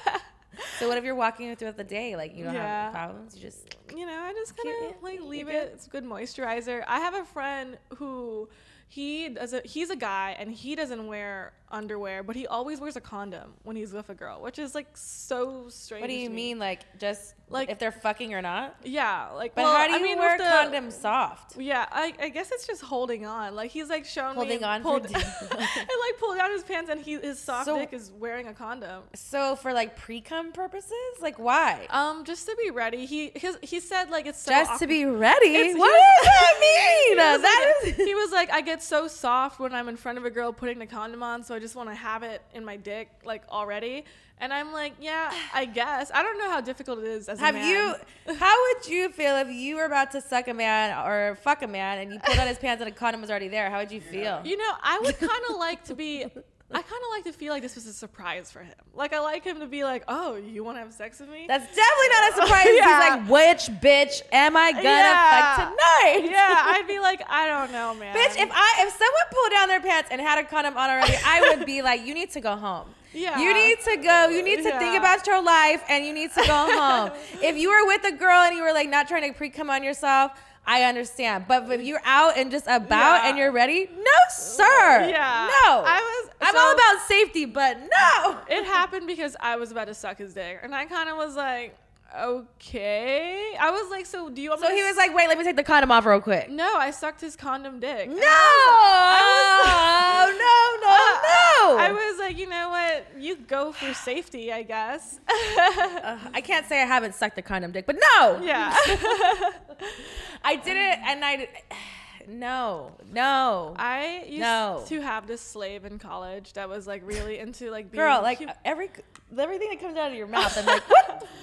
[0.79, 2.85] So what if you're walking throughout the day, like you don't yeah.
[2.85, 3.35] have problems?
[3.35, 5.73] You just you know, I just kind of like leave it.
[5.75, 6.85] It's good moisturizer.
[6.87, 8.49] I have a friend who
[8.89, 12.97] he does a, he's a guy and he doesn't wear underwear, but he always wears
[12.97, 16.01] a condom when he's with a girl, which is like so strange.
[16.01, 18.77] What do you mean, like just like if they're fucking or not?
[18.85, 19.55] Yeah, like.
[19.55, 21.59] But well, how do you I mean, wear a condom soft?
[21.59, 23.55] Yeah, I, I guess it's just holding on.
[23.55, 27.01] Like he's like showing holding me on pulled, and like pulled down his pants and
[27.01, 29.03] he his soft so, dick is wearing a condom.
[29.15, 31.87] So for like pre cum purposes, like why?
[31.91, 33.07] Um, just to be ready.
[33.07, 34.81] He his, he said like it's so just awkward.
[34.81, 35.75] to be ready.
[35.75, 37.17] what does that mean?
[37.19, 38.07] that like, is.
[38.07, 40.79] he was like, I get so soft when I'm in front of a girl putting
[40.79, 44.05] the condom on, so I just want to have it in my dick like already.
[44.41, 46.11] And I'm like, yeah, I guess.
[46.15, 47.97] I don't know how difficult it is as Have a man.
[48.29, 48.35] you?
[48.35, 51.67] How would you feel if you were about to suck a man or fuck a
[51.67, 53.69] man and you pulled on his pants and a condom was already there?
[53.69, 54.41] How would you feel?
[54.45, 56.27] You know, I would kind of like to be.
[56.71, 58.75] I kind of like to feel like this was a surprise for him.
[58.95, 61.47] Like I like him to be like, "Oh, you want to have sex with me?"
[61.49, 62.67] That's definitely not a surprise.
[62.67, 62.73] yeah.
[62.73, 65.57] He's like, "Which bitch am I gonna yeah.
[65.57, 69.23] fuck tonight?" yeah, I'd be like, "I don't know, man." Bitch, if I if someone
[69.33, 72.13] pulled down their pants and had a condom on already, I would be like, "You
[72.13, 73.39] need to go home." Yeah.
[73.39, 74.29] You need to go.
[74.29, 74.79] You need to yeah.
[74.79, 77.11] think about your life and you need to go home.
[77.43, 79.71] if you were with a girl and you were like not trying to pre come
[79.71, 80.33] on yourself,
[80.69, 81.47] I understand.
[81.49, 83.29] But if you're out and just about yeah.
[83.31, 85.09] and you're ready, no, sir.
[85.09, 85.49] Yeah.
[85.65, 85.83] No.
[85.87, 86.31] I was.
[86.43, 88.37] I'm so all about safety, but no.
[88.49, 91.35] It happened because I was about to suck his dick, and I kind of was
[91.37, 91.75] like,
[92.17, 93.55] okay.
[93.61, 95.57] I was like, so do you want so he was like, wait, let me take
[95.57, 96.51] the condom off real quick.
[96.51, 98.09] No, I sucked his condom dick.
[98.09, 99.23] No, I
[99.61, 101.79] was, I was, no, no, uh, no.
[101.79, 103.07] I was like, you know what?
[103.19, 105.21] You go for safety, I guess.
[105.29, 108.41] uh, I can't say I haven't sucked a condom dick, but no.
[108.43, 108.75] Yeah.
[110.45, 111.49] I did it, and I
[112.29, 113.75] no, no.
[113.77, 114.85] I used no.
[114.89, 118.23] to have this slave in college that was like really into like being girl.
[118.23, 118.91] Like every
[119.37, 121.27] everything that comes out of your mouth, I'm like, what?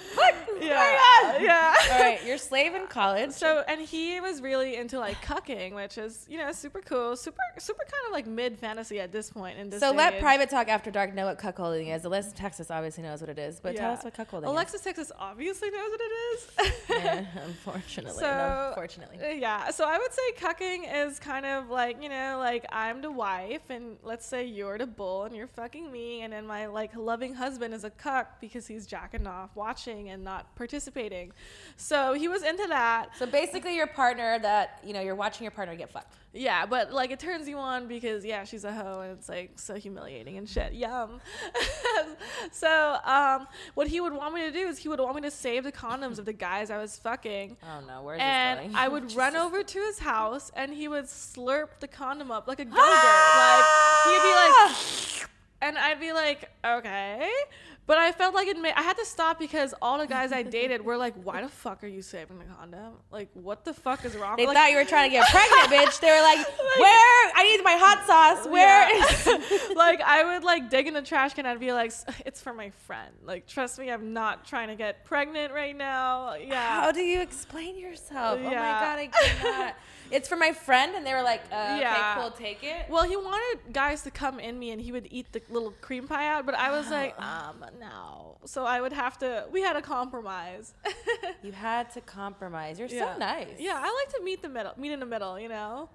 [0.61, 1.73] Yeah, yeah.
[1.91, 3.31] All right, you're slave in college.
[3.31, 7.41] So, and he was really into like cucking, which is you know super cool, super
[7.57, 9.79] super kind of like mid fantasy at this point in this.
[9.79, 10.21] So let age.
[10.21, 12.05] Private Talk After Dark know what cuckolding is.
[12.05, 13.81] Alexis Texas obviously knows what it is, but yeah.
[13.81, 14.85] tell us what cuckolding Alexis is.
[14.85, 16.81] Texas obviously knows what it is.
[16.89, 18.19] yeah, unfortunately.
[18.19, 19.19] So, unfortunately.
[19.19, 19.71] Uh, yeah.
[19.71, 23.69] So I would say cucking is kind of like you know like I'm the wife,
[23.69, 27.33] and let's say you're the bull, and you're fucking me, and then my like loving
[27.33, 31.31] husband is a cuck because he's jacking off, watching and not participating.
[31.77, 33.09] So he was into that.
[33.17, 36.15] So basically, your partner that you know you're watching your partner get fucked.
[36.33, 39.51] Yeah, but like it turns you on because yeah, she's a hoe and it's like
[39.55, 40.73] so humiliating and shit.
[40.73, 41.21] Yum.
[42.51, 45.31] so um, what he would want me to do is he would want me to
[45.31, 47.57] save the condoms of the guys I was fucking.
[47.65, 48.75] Oh no, where's and this going?
[48.75, 52.59] I would run over to his house and he would slurp the condom up like
[52.59, 52.77] a go-gurt.
[52.77, 53.65] like
[54.05, 55.29] he'd be like
[55.61, 57.29] and I'd be like, okay.
[57.87, 60.41] But I felt like it made, I had to stop because all the guys I
[60.41, 62.93] dated were like, why the fuck are you saving the condom?
[63.11, 64.37] Like, what the fuck is wrong?
[64.37, 65.99] They like, thought you were trying to get pregnant, bitch.
[65.99, 66.39] They were like,
[66.79, 67.31] "Where?
[67.35, 68.47] I need my hot sauce.
[68.47, 69.73] Where?" Yeah.
[69.75, 71.45] like I would like dig in the trash can.
[71.45, 71.91] I'd be like,
[72.25, 76.35] "It's for my friend." Like, trust me, I'm not trying to get pregnant right now.
[76.35, 76.81] Yeah.
[76.81, 78.39] How do you explain yourself?
[78.41, 79.75] Oh my god, I cannot.
[80.11, 81.93] It's for my friend, and they were like, uh, Yeah.
[81.93, 85.07] "Okay, cool, take it." well, he wanted guys to come in me, and he would
[85.11, 86.45] eat the little cream pie out.
[86.45, 88.37] But I was like, um, no.
[88.45, 89.45] So I would have to.
[89.51, 90.73] We had a compromise.
[91.41, 92.79] You had to compromise.
[92.79, 93.13] You're yeah.
[93.13, 93.59] so nice.
[93.59, 95.39] Yeah, I like to meet the middle, meet in the middle.
[95.39, 95.89] You know.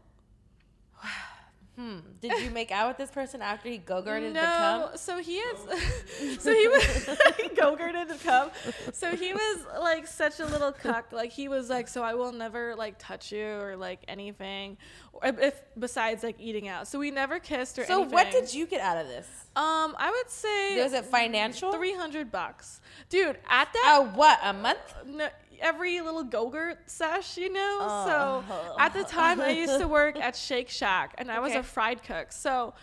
[1.81, 2.01] Hmm.
[2.21, 4.99] Did you make out with this person after he go-gurted the No, cum?
[4.99, 5.59] so he is.
[6.43, 7.09] so he was
[7.41, 8.51] he go-gurted the cum.
[8.93, 11.11] So he was like such a little cuck.
[11.11, 14.77] Like he was like, so I will never like touch you or like anything,
[15.15, 16.87] or if, besides like eating out.
[16.87, 17.97] So we never kissed or anything.
[17.97, 18.15] So anything.
[18.15, 19.27] what did you get out of this?
[19.57, 21.73] Um, I would say Was it financial?
[21.73, 23.39] three hundred bucks, dude.
[23.49, 24.79] At that, Oh, what a month?
[25.07, 25.29] no,
[25.61, 27.79] every little go-gurt sesh, you know.
[27.81, 28.45] Oh.
[28.47, 29.89] So at the time, I used to oh.
[29.89, 32.33] work at Shake Shack, and I was a fried cook.
[32.33, 32.75] So.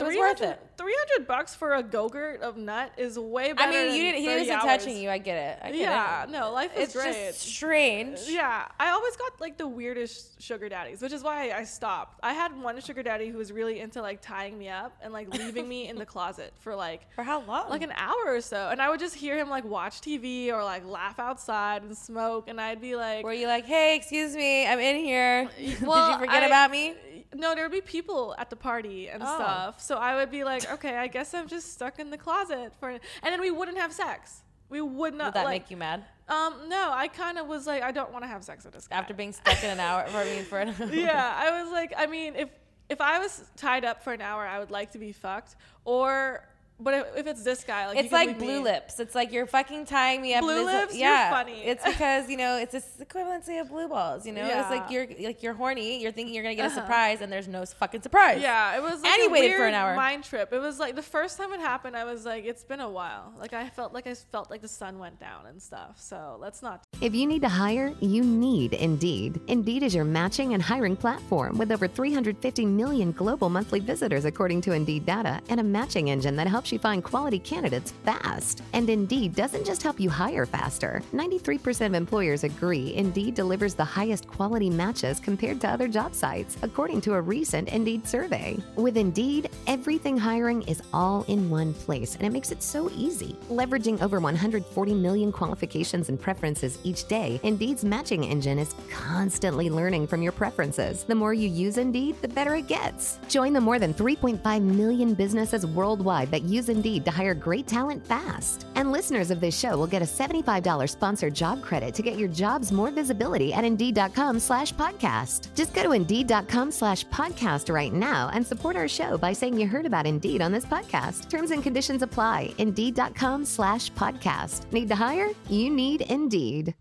[0.00, 0.66] It was worth 300 it.
[0.78, 4.20] 300 bucks for a go-gurt of nut is way better I mean, you didn't.
[4.22, 4.62] He wasn't hours.
[4.64, 5.10] touching you.
[5.10, 5.58] I get it.
[5.62, 6.30] I get Yeah, it.
[6.30, 7.12] no, life is It's great.
[7.28, 8.18] just strange.
[8.28, 12.18] yeah, I always got like the weirdest sugar daddies, which is why I stopped.
[12.22, 15.28] I had one sugar daddy who was really into like tying me up and like
[15.36, 17.68] leaving me in the closet for like For how long?
[17.68, 20.64] like an hour or so, and I would just hear him like watch TV or
[20.64, 24.66] like laugh outside and smoke, and I'd be like, Were you like, hey, excuse me,
[24.66, 25.44] I'm in here.
[25.58, 26.94] Did you forget I- about me?
[27.32, 29.26] No, there would be people at the party and Oh.
[29.36, 29.80] stuff.
[29.90, 32.90] So I would be like, okay, I guess I'm just stuck in the closet for,
[32.90, 34.44] and then we wouldn't have sex.
[34.68, 35.34] We would not.
[35.34, 36.04] Did that like, make you mad?
[36.28, 38.86] Um, no, I kind of was like, I don't want to have sex with this
[38.86, 38.94] guy.
[38.94, 42.06] After being stuck in an hour, I mean, for an yeah, I was like, I
[42.06, 42.50] mean, if
[42.88, 45.56] if I was tied up for an hour, I would like to be fucked.
[45.84, 46.46] Or,
[46.80, 48.98] but if, if it's this guy, like It's can like blue me- lips.
[49.00, 50.38] It's like you're fucking tying me up.
[50.42, 50.94] in Blue this- lips?
[50.94, 51.60] You're Yeah, funny.
[51.62, 54.26] It's because you know it's this equivalency of blue balls.
[54.26, 56.00] You know, it's like you're like you're horny.
[56.02, 56.80] You're thinking you're gonna get a Uh-huh.
[56.80, 58.40] surprise, and there's no fucking surprise.
[58.40, 59.94] Yeah, it was like And he waited weird for an hour.
[59.94, 60.52] mind trip.
[60.52, 63.32] It was like the first time it happened, I was like, it's been a while.
[63.38, 65.96] Like I felt like I felt like the sun went down and stuff.
[66.00, 66.84] So let's not.
[67.00, 69.40] If you need to hire, you need Indeed.
[69.48, 74.60] Indeed is your matching and hiring platform with over 350 million global monthly visitors, according
[74.62, 78.62] to Indeed data, and a matching engine that helps you find quality candidates fast.
[78.74, 81.02] And Indeed doesn't just help you hire faster.
[81.12, 86.56] 93% of employers agree Indeed delivers the highest quality matches compared to other job sites,
[86.62, 88.56] according to a recent Indeed survey.
[88.76, 93.36] With Indeed, everything hiring is all in one place, and it makes it so easy.
[93.48, 100.06] Leveraging over 140 million qualifications and preferences each day, Indeed's matching engine is constantly learning
[100.06, 101.04] from your preferences.
[101.04, 103.18] The more you use Indeed, the better it gets.
[103.28, 108.06] Join the more than 3.5 million businesses worldwide that use Indeed to hire great talent
[108.06, 108.66] fast.
[108.76, 112.28] And listeners of this show will get a $75 sponsored job credit to get your
[112.28, 115.52] jobs more visibility at Indeed.com slash podcast.
[115.54, 119.66] Just go to Indeed.com slash podcast right now and support our show by saying you
[119.66, 121.30] heard about Indeed on this podcast.
[121.30, 122.52] Terms and conditions apply.
[122.58, 124.70] Indeed.com slash podcast.
[124.70, 125.30] Need to hire?
[125.48, 126.74] You need Indeed.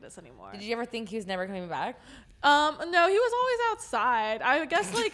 [0.00, 0.52] this anymore.
[0.52, 1.98] Did you ever think he was never coming back?
[2.44, 4.42] Um, no, he was always outside.
[4.42, 5.12] I guess like,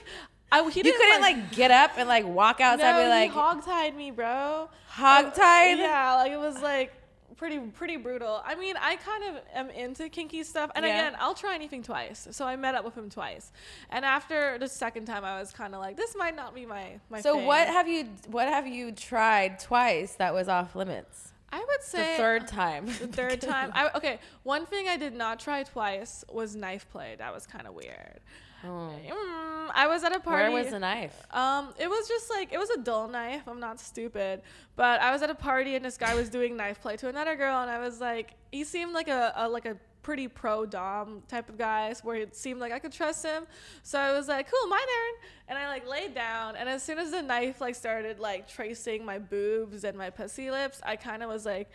[0.63, 3.33] I he You couldn't like get up and like walk outside no, and be like
[3.33, 4.69] hogtied me, bro.
[4.89, 5.79] hog-tied?
[5.79, 6.93] Yeah, like it was like
[7.37, 8.41] pretty pretty brutal.
[8.45, 10.93] I mean, I kind of am into kinky stuff, and Yeah.
[10.93, 12.29] again, I'll try anything twice.
[12.31, 13.53] So I met up with him twice,
[13.91, 17.01] and after the second time, I was kind of like, this might not be my
[17.11, 17.21] my.
[17.21, 17.47] So thing.
[17.47, 21.33] what have you what have you tried twice that was off limits?
[21.53, 22.87] I would say The third time.
[22.87, 24.19] The third time, I okay.
[24.45, 27.15] One thing I did not try twice was knife play.
[27.19, 28.21] That was kind of weird.
[28.65, 30.47] Mm, I was at a party.
[30.47, 30.53] Oh.
[30.53, 31.27] Where was the knife?
[31.31, 33.43] Um, it was just like it was a dull knife.
[33.47, 34.43] I'm not stupid,
[34.77, 37.37] but I was at a party and this guy was doing knife play to another
[37.37, 41.23] girl, and I was like, he seemed like a, a like a pretty pro dom
[41.29, 43.47] type of guy, so where it seemed like I could trust him.
[43.83, 46.99] So I was like, cool, my turn, and I like laid down, and as soon
[46.99, 51.23] as the knife like started like tracing my boobs and my pussy lips, I kind
[51.23, 51.71] of was like.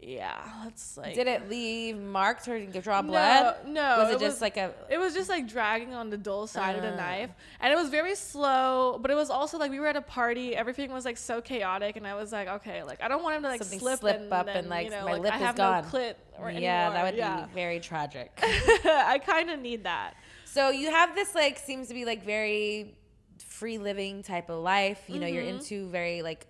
[0.00, 1.14] Yeah, let's like.
[1.16, 3.56] Did it leave marks or did it draw blood?
[3.66, 6.08] No, no Was it, it just was- like a It was just like dragging on
[6.08, 6.96] the dull side of the Ah.
[6.96, 7.30] knife.
[7.58, 10.54] And it was very slow, but it was also like we were at a party.
[10.54, 11.96] Everything was like so chaotic.
[11.96, 14.16] And I was like, okay, like I don't want him to like Something slip, slip
[14.20, 15.82] and, up then, and, like, you know, my like, lip I is gone.
[15.82, 17.46] no clit or Yeah, that would anymore.
[17.48, 18.30] be very tragic.
[18.84, 20.14] I kind of need that.
[20.44, 22.94] so you have this like seems to be like very
[23.48, 25.02] free living type of life.
[25.08, 25.58] You know, you're Mm-hmm.
[25.58, 26.46] into very like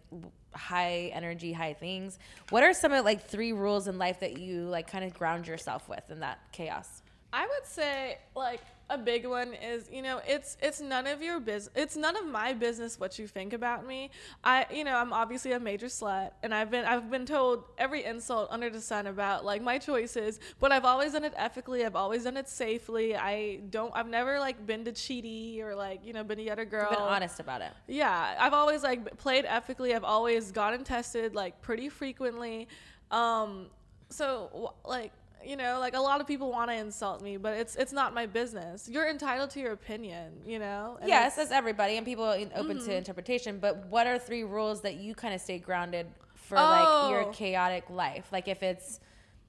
[0.58, 2.18] high energy, high things.
[2.50, 5.46] What are some of like three rules in life that you like kind of ground
[5.46, 7.02] yourself with in that chaos?
[7.32, 8.60] I would say like
[8.90, 12.24] a big one is you know it's it's none of your business it's none of
[12.24, 14.10] my business what you think about me.
[14.42, 18.02] I you know i'm obviously a major slut and i've been i've been told every
[18.06, 21.96] insult under the sun about like my choices but i've always done it ethically i've
[21.96, 23.14] always done it safely.
[23.14, 26.64] I don't i've never like been to cheaty or like you know been the other
[26.64, 27.72] girl Been honest about it.
[27.88, 32.68] yeah i've always like played ethically i've always gotten tested like pretty frequently.
[33.10, 33.66] Um
[34.08, 35.12] so like
[35.44, 38.12] you know like a lot of people want to insult me but it's it's not
[38.14, 42.24] my business you're entitled to your opinion you know And yes, as everybody, and people
[42.24, 42.86] open Mm-hmm.
[42.86, 43.58] to interpretation.
[43.58, 47.32] But what are three rules that you kind of stay grounded for, like your Oh.
[47.32, 48.26] chaotic life?
[48.32, 49.00] Like if it's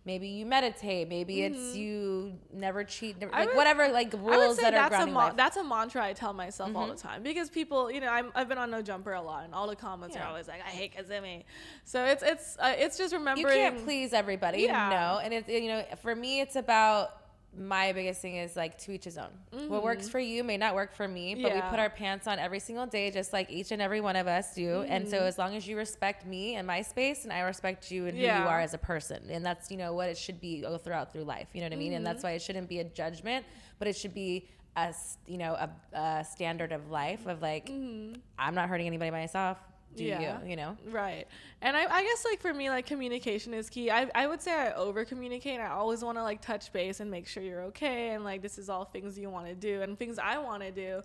[0.09, 3.39] maybe you meditate, maybe it's you never cheat, never, Mm-hmm.
[3.41, 5.27] Like would- whatever, like I rules that are a grounding ma-.
[5.27, 5.37] Mm-hmm.
[5.37, 8.49] that's a mantra I tell myself all the time because people, you know, I'm, I've
[8.49, 10.23] been on No Jumper a lot, and all the comments Yeah.
[10.23, 11.43] are always like, "I hate Kazumi,"
[11.83, 14.89] so it's it's uh, it's just remembering you can't please everybody, Yeah.
[14.89, 15.19] no.
[15.23, 17.18] And it's you know, for me, it's about
[17.57, 19.29] my biggest thing is like to each his own.
[19.67, 21.69] What works for you may not work for me, but we Mm-hmm.
[21.71, 24.53] Put our pants on every single day, just like each and every one of us
[24.53, 24.81] do.
[24.87, 25.11] And Mm-hmm.
[25.11, 28.15] so, as long as you respect me and my space, and I respect you and
[28.17, 28.43] who Yeah.
[28.43, 31.11] you are as a person, and that's you know what it should be all throughout
[31.11, 31.47] through life.
[31.53, 31.93] You know what I mean?
[31.93, 32.13] And Mm-hmm.
[32.13, 33.45] that's why it shouldn't be a judgment,
[33.79, 34.47] but it should be
[34.77, 34.93] a
[35.25, 39.57] you know a, a standard of life of like I'm not hurting anybody by myself.
[39.95, 40.21] Do Mm-hmm.
[40.21, 40.43] Yeah.
[40.43, 40.49] you?
[40.51, 40.77] You know?
[40.89, 41.27] Right.
[41.61, 43.89] And I, I guess like for me, like communication is key.
[43.91, 45.59] I, I would say I over communicate.
[45.59, 48.09] I always want to like touch base and make sure you're okay.
[48.11, 50.71] And like, this is all things you want to do and things I want to
[50.71, 51.01] do.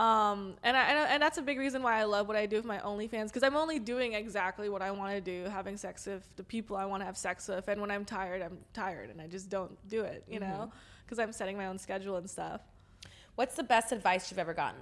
[0.00, 2.64] Um, and I, and, that's a big reason why I love what I do with
[2.64, 6.24] my OnlyFans because I'm only doing exactly what I want to do, having sex with
[6.36, 7.66] the people I want to have sex with.
[7.66, 10.70] And when I'm tired, I'm tired and I just don't do it, you know,
[11.04, 12.60] because I'm setting my own schedule and stuff.
[13.34, 14.80] What's the best advice you've ever gotten?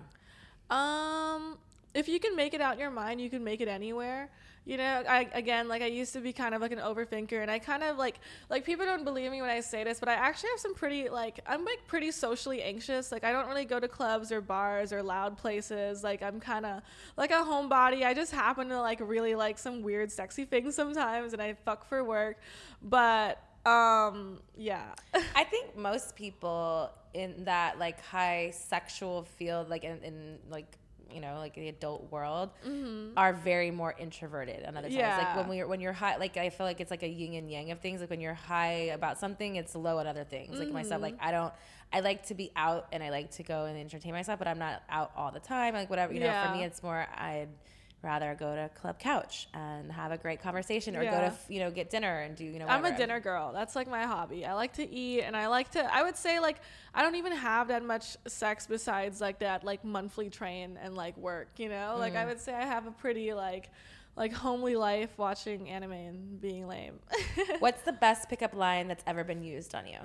[0.68, 1.56] Um,
[1.96, 4.28] if you can make it out your mind, you can make it anywhere.
[4.66, 7.50] You know, I again, like I used to be kind of like an overthinker, and
[7.50, 8.16] I kind of like
[8.50, 11.08] like people don't believe me when I say this, but I actually have some pretty
[11.08, 13.10] like I'm like pretty socially anxious.
[13.12, 16.04] Like I don't really go to clubs or bars or loud places.
[16.04, 16.82] Like I'm kind of
[17.16, 18.04] like a homebody.
[18.04, 21.88] I just happen to like really like some weird sexy things sometimes, and I fuck
[21.88, 22.36] for work.
[22.82, 24.94] But um, yeah.
[25.34, 30.76] I think most people in that like high sexual field, like in, in like
[31.12, 32.50] you know like the adult world,
[33.16, 34.64] are very more introverted.
[34.66, 35.38] On other times, like Mm-hmm.
[35.38, 37.70] When we're when you're high, like I feel like it's like a yin and yang
[37.70, 38.00] of things.
[38.00, 40.58] Like when you're high about something, it's low on other things.
[40.58, 41.26] Like myself, like Mm-hmm.
[41.28, 41.52] I don't.
[41.92, 44.58] I like to be out and I like to go and entertain myself, but I'm
[44.58, 45.72] not out all the time.
[45.74, 47.48] Like whatever you know, for me, it's more I'd
[48.06, 51.70] rather go to club couch and have a great conversation or go to you know
[51.70, 53.52] get dinner and do you know I'm a dinner girl.
[53.52, 54.46] That's like my hobby.
[54.46, 56.58] I like to eat and I like to I would say like
[56.94, 61.16] I don't even have that much sex besides like that like monthly train and like
[61.16, 61.96] work, you know?
[61.98, 62.28] Like I mm.
[62.28, 63.68] would say I have a pretty like
[64.14, 67.00] like homely life watching anime and being lame.
[67.58, 69.98] What's the best pickup line that's ever been used on you?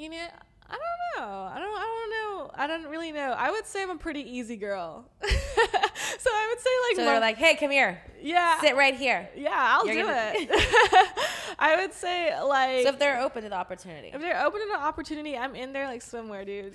[0.00, 0.26] you know,
[0.70, 1.28] I don't know.
[1.52, 2.50] I don't I don't know.
[2.54, 3.32] I don't really know.
[3.36, 5.04] I would say I'm a pretty easy girl.
[5.22, 8.60] so I would say like So mo- they're like, "Hey, come here, yeah.
[8.60, 11.08] sit right here." yeah, I'll You're do gonna- it.
[11.58, 14.66] I would say like So if they're open to the opportunity, If they're open to
[14.72, 16.74] the opportunity, I'm in there like swimwear, dude.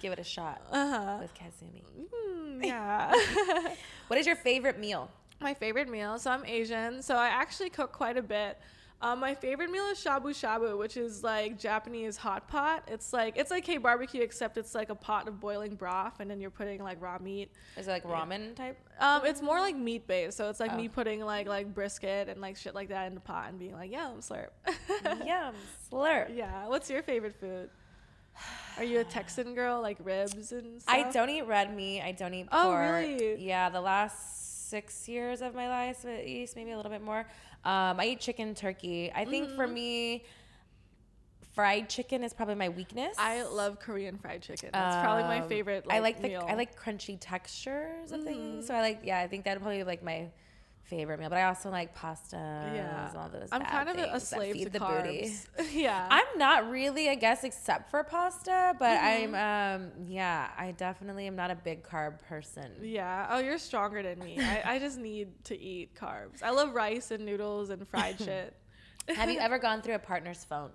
[0.00, 1.18] give it a shot uh-huh.
[1.20, 1.82] with Kazumi.
[2.28, 3.14] Mm, yeah.
[4.08, 5.10] What is your favorite meal?
[5.42, 6.18] my favorite meal.
[6.18, 8.58] So I'm Asian, so I actually cook quite a bit.
[9.02, 12.84] Um, my favorite meal is shabu shabu, which is like Japanese hot pot.
[12.86, 16.30] It's like it's like K barbecue, except it's like a pot of boiling broth, and
[16.30, 17.50] then you're putting like raw meat.
[17.78, 18.76] Is it like ramen type?
[18.98, 20.76] Um, it's more like meat based, so it's like Oh.
[20.76, 23.72] me putting like like brisket and like shit like that in the pot and being
[23.72, 24.48] like, yum, slurp.
[25.26, 25.54] Yum,
[25.90, 26.36] slurp.
[26.36, 26.66] yeah.
[26.68, 27.70] What's your favorite food?
[28.76, 30.94] Are you a Texan girl, like ribs and stuff?
[30.94, 32.02] I don't eat red meat.
[32.02, 32.62] I don't eat pork.
[32.64, 33.36] Oh, really?
[33.42, 37.26] Yeah, the last six years of my life at least, maybe a little bit more.
[37.64, 39.12] Um, I eat chicken, turkey.
[39.14, 39.74] I think for Mm-hmm.
[39.74, 40.24] me,
[41.54, 43.16] fried chicken is probably my weakness.
[43.18, 44.70] I love Korean fried chicken.
[44.72, 45.84] That's probably my Um, favorite.
[45.90, 46.46] I Like, like the meal.
[46.48, 48.24] I like crunchy textures of Mm-hmm.
[48.24, 48.66] things.
[48.66, 50.28] So I like yeah, I think that'd probably be like my
[50.90, 51.30] favorite meal.
[51.30, 52.36] But I also like pasta.
[52.74, 53.48] Yeah, all those.
[53.52, 55.46] I'm kind of a- a things that slave to the carbs.
[55.56, 55.68] booty.
[55.80, 58.74] yeah, I'm not really, I guess, except for pasta.
[58.78, 59.34] But Mm-hmm.
[59.34, 62.70] I'm um yeah, I definitely am not a big carb person.
[62.82, 63.28] yeah.
[63.30, 64.38] Oh, you're stronger than me.
[64.40, 66.42] I, I just need to eat carbs.
[66.42, 68.52] I love rice and noodles and fried shit.
[69.08, 70.70] Have you ever gone through a partner's phone?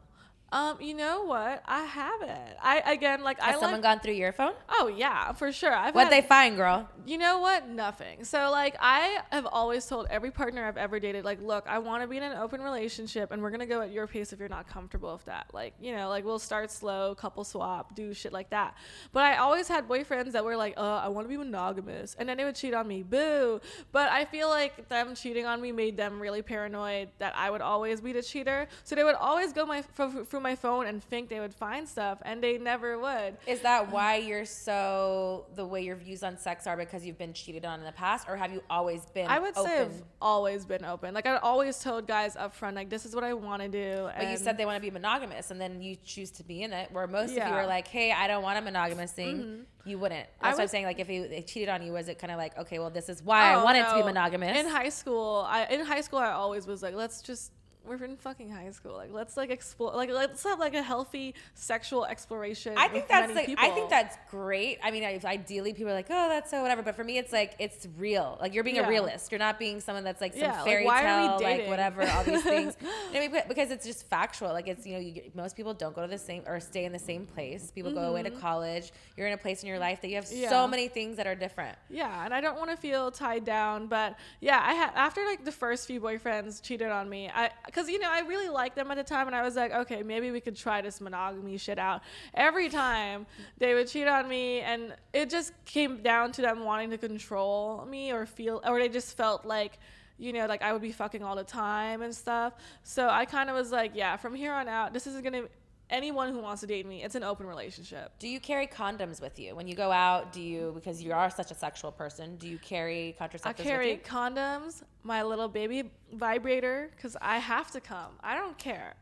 [0.52, 1.64] Um, you know what?
[1.66, 2.56] I haven't.
[2.62, 3.82] I again like Has I someone like.
[3.82, 4.54] gone through your phone?
[4.70, 5.74] oh yeah, for sure.
[5.74, 6.88] I've What'd had, they find, girl?
[7.06, 7.68] You know what?
[7.68, 8.24] Nothing.
[8.24, 12.04] So like I have always told every partner I've ever dated, like, look, I want
[12.04, 14.48] to be in an open relationship, and we're gonna go at your pace if you're
[14.48, 15.48] not comfortable with that.
[15.52, 18.78] Like, you know, like we'll start slow, couple swap, do shit like that.
[19.12, 22.30] But I always had boyfriends that were like, uh, I want to be monogamous, and
[22.30, 23.04] then they would cheat on me.
[23.04, 23.60] Boo.
[23.92, 27.62] But I feel like them cheating on me made them really paranoid that I would
[27.62, 28.68] always be the cheater.
[28.84, 31.88] So they would always go my f- through my phone and think they would find
[31.88, 33.32] stuff, and they never would.
[33.48, 37.34] Is that why you're so the way your views on sex are because you've been
[37.34, 39.28] cheated on in the past, or have you always been?
[39.28, 41.14] I would say I've always been open.
[41.14, 44.10] Like I always told guys up front, like this is what I want to do.
[44.18, 46.72] But you said they want to be monogamous, and then you choose to be in
[46.74, 46.92] it.
[46.92, 47.46] Where most of you Yeah.
[47.50, 47.56] Mm-hmm.
[47.58, 50.28] are like, "Hey, I don't want a monogamous thing." You wouldn't.
[50.42, 50.86] I That's what I'm was- saying.
[50.86, 53.08] Like, if you, they cheated on you, was it kind of like, okay, well, this
[53.08, 54.58] is why I Oh, wanted to be monogamous?
[54.58, 57.52] In high school, I in high school I always was like, let's just
[57.88, 58.94] we're in fucking high school.
[58.94, 62.74] Like let's like explore like let's have like a healthy sexual exploration.
[62.78, 63.64] I think that's like people.
[63.64, 64.80] I think that's great.
[64.84, 67.32] I mean, I- ideally, people are like, "Oh, that's so whatever," but for me, it's
[67.34, 68.38] like it's real.
[68.42, 69.32] Like you're being a realist.
[69.32, 72.44] You're not being someone that's like some Yeah, fairy we tale, like whatever, all these
[72.56, 72.76] things.
[73.14, 73.42] I mean?
[73.48, 74.50] Because it's just factual.
[74.54, 76.92] Like it's you know, you, most people don't go to the same or stay in
[76.92, 77.72] the same place.
[77.72, 78.92] People go away to college.
[79.18, 80.72] You're in a place in your life that you have so Mm-hmm.
[80.72, 81.78] Many things that are different.
[81.90, 85.44] Yeah, and I don't want to feel tied down, but yeah, I had after like
[85.46, 87.30] the first few boyfriends cheated on me.
[87.34, 89.72] I cuz you know, I really liked them at the time and I was like,
[89.82, 92.02] okay, maybe we could try this monogamy shit out.
[92.34, 96.90] Every time they would cheat on me and it just came down to them wanting
[96.92, 99.80] to control me or feel or they just felt like
[100.18, 102.54] you know, like I would be fucking all the time and stuff.
[102.84, 105.50] So I kind of was like, yeah, from here on out, this isn't going to
[105.90, 108.12] anyone who wants to date me, it's an open relationship.
[108.20, 110.34] Do you carry condoms with you when you go out?
[110.34, 112.36] Do you because you are such a sexual person?
[112.38, 117.80] Do you carry contraceptives I carry condoms, my little baby vibrator, because I have to
[117.80, 118.14] come.
[118.24, 118.94] I don't care.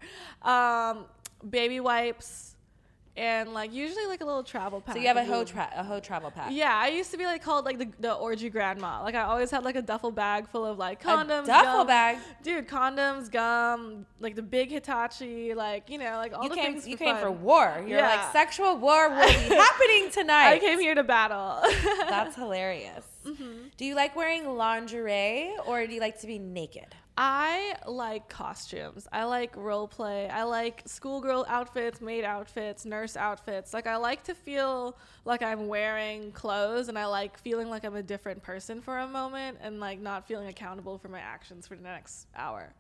[0.41, 1.05] Um,
[1.49, 2.53] baby wipes,
[3.16, 4.95] and like usually like a little travel pack.
[4.95, 5.47] So you have a lube.
[5.47, 6.49] tra- a hoe travel pack.
[6.51, 9.03] Yeah, I used to be like called like the, the orgy grandma.
[9.03, 11.88] Like I always had like a duffel bag full of like condoms, a duffel gum.
[11.88, 12.18] bag.
[12.41, 16.74] dude, condoms, gum, like the big Hitachi, like you know, like all You the came.
[16.74, 16.88] things.
[16.88, 17.24] You for came fun.
[17.24, 17.84] for war.
[17.88, 18.07] You're Yeah.
[18.16, 20.47] like sexual war will be happening tonight.
[20.53, 21.59] I came here to battle.
[22.09, 23.05] That's hilarious.
[23.26, 23.68] Mm-hmm.
[23.78, 26.88] Do you like wearing lingerie or do you like to be naked?
[27.16, 29.07] I like costumes.
[29.11, 30.28] I like role play.
[30.30, 33.72] I like schoolgirl outfits, maid outfits, nurse outfits.
[33.72, 37.95] Like I like to feel like I'm wearing clothes and I like feeling like I'm
[37.95, 41.76] a different person for a moment and like not feeling accountable for my actions for
[41.76, 42.74] the next hour.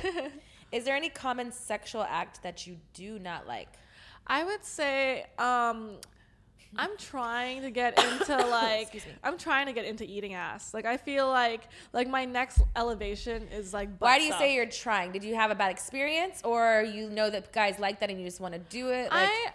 [0.72, 3.68] Is there any common sexual act that you do not like?
[4.26, 5.96] I would say um
[6.76, 9.02] I'm trying to get into like.
[9.22, 10.74] I'm trying to get into eating ass.
[10.74, 14.40] Like I feel like like my next elevation is like butt Why do you stuff.
[14.40, 15.12] say you're trying?
[15.12, 18.26] Did you have a bad experience or you know that guys like that and you
[18.26, 19.10] just want to do it?
[19.10, 19.52] Like, I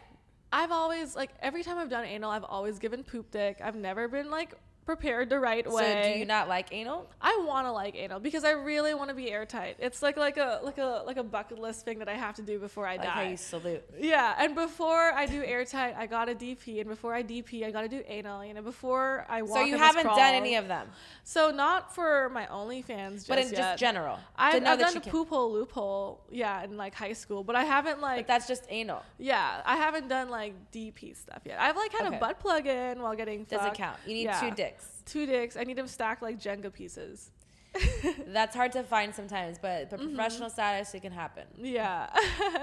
[0.51, 3.59] I've always like every time I've done anal, I've always given poop dick.
[3.63, 4.55] I've never been like
[4.85, 6.03] prepared the right way.
[6.03, 7.07] so do you not like anal?
[7.21, 9.75] I want to like anal because I really want to be airtight.
[9.79, 12.41] It's like like a like a like a bucket list thing that I have to
[12.41, 13.29] do before I Like how die.
[13.29, 13.83] you salute.
[13.99, 17.71] Yeah, and before I do airtight, I got a DP, and before I DP, I
[17.71, 18.43] got to do anal.
[18.43, 19.57] You know, before I walk.
[19.59, 20.15] So you haven't crawl.
[20.17, 20.87] done any of them,
[21.23, 23.55] So not for my OnlyFans, just but in yet.
[23.57, 24.17] just general.
[24.35, 28.01] I've, I've done the poop hole loophole, yeah, in like high school, but I haven't
[28.01, 29.03] like But that's just anal.
[29.19, 31.59] Yeah, I haven't done like DP stuff yet.
[31.59, 32.15] I've like had Okay.
[32.17, 33.77] a butt plug in while getting Doesn't fucked.
[33.77, 33.97] count.
[34.07, 34.39] You need Yeah.
[34.39, 34.78] two dicks.
[35.09, 35.57] Two dicks.
[35.57, 37.31] I need them stacked like Jenga pieces.
[38.27, 40.15] That's hard to find sometimes, but but Mm-hmm.
[40.15, 41.45] professional status it can happen.
[41.57, 42.09] Yeah.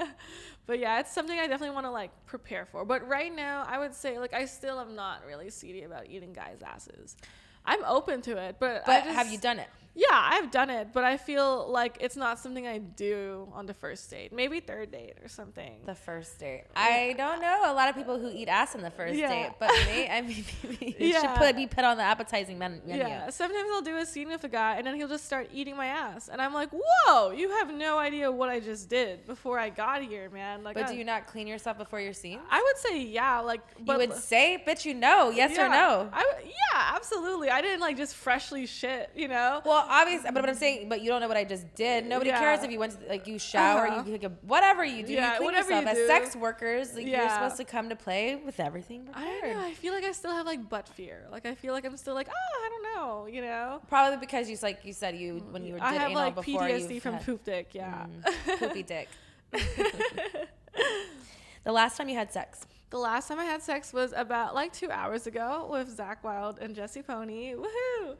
[0.67, 2.85] but yeah, it's something I definitely want to like prepare for.
[2.85, 6.33] But right now, I would say like I still am not really seedy about eating
[6.33, 7.17] guys' asses.
[7.67, 9.69] I'm open to it, but I But just- have you done it?
[9.99, 13.73] Yeah, I've done it, but I feel like it's not something I do on the
[13.73, 14.31] first date.
[14.31, 15.73] Maybe third date or something.
[15.87, 16.65] The first date.
[16.77, 19.31] I don't know a lot of people who eat ass on the first Yeah.
[19.31, 20.45] date, but me, I mean,
[20.83, 21.21] it Yeah.
[21.23, 22.83] should put, be put on the appetizing menu.
[22.85, 25.79] Yeah, sometimes I'll do a scene with a guy and then he'll just start eating
[25.79, 29.59] my ass, and I'm like, "Whoa, you have no idea what I just did before
[29.59, 32.41] I got here, man!" Like, But I, do you not clean yourself before your scene?
[32.51, 36.11] I would say yeah, like, but you would say, bitch, you know, yes or no.
[36.13, 37.49] I yeah, absolutely.
[37.57, 39.63] I didn't like just freshly shit, you know.
[39.65, 42.05] well, obviously, but what I'm saying, but you don't know what I just did.
[42.05, 42.39] Nobody Yeah.
[42.39, 44.03] cares if you went to like you shower, Uh-huh.
[44.07, 45.97] you a whatever you do, Yeah, you clean whatever yourself.
[45.97, 49.55] you As sex workers, like, you're supposed to come to play with everything I don't
[49.55, 49.61] know.
[49.71, 51.27] I feel like I still have like butt fear.
[51.33, 53.81] Like I feel like I'm still like, oh, I don't know, you know.
[53.89, 56.61] Probably because you like you said you when you did I have anal like before
[56.61, 57.69] PTSD from had- poop dick.
[57.73, 58.05] Yeah.
[58.27, 59.09] Mm, poopy dick.
[61.65, 62.67] the last time you had sex.
[62.97, 66.59] The last time I had sex was about like two hours ago with Zach Wild
[66.61, 67.53] and Jesse Pony.
[67.53, 68.17] Woohoo!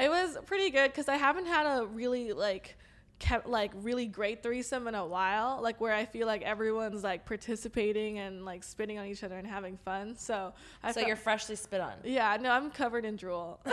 [0.00, 2.76] It was pretty good because I haven't had a really like
[3.18, 7.26] kept like really great threesome in a while, like where I feel like everyone's like
[7.26, 10.14] participating and like spitting on each other and having fun.
[10.16, 10.52] So
[10.84, 11.94] I So felt- you're freshly spit on.
[12.04, 13.58] yeah, no, I'm covered in drool.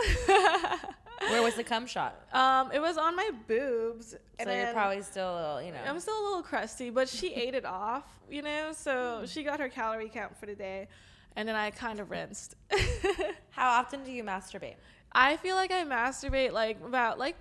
[1.28, 2.14] Where was the cum shot?
[2.32, 4.10] um, it was on my boobs.
[4.10, 5.78] So and you're probably still a little, you know.
[5.86, 8.72] I'm still a little crusty, but she ate it off, you know.
[8.72, 10.88] So she got her calorie count for the day,
[11.36, 12.56] and then I kind of rinsed.
[13.50, 14.76] How often do you masturbate?
[15.12, 17.36] I feel like I masturbate like about like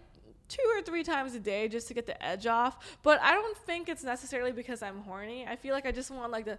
[0.49, 2.97] two or three times a day just to get the edge off.
[3.03, 5.45] But I don't think it's necessarily because I'm horny.
[5.47, 6.57] I feel like I just want like the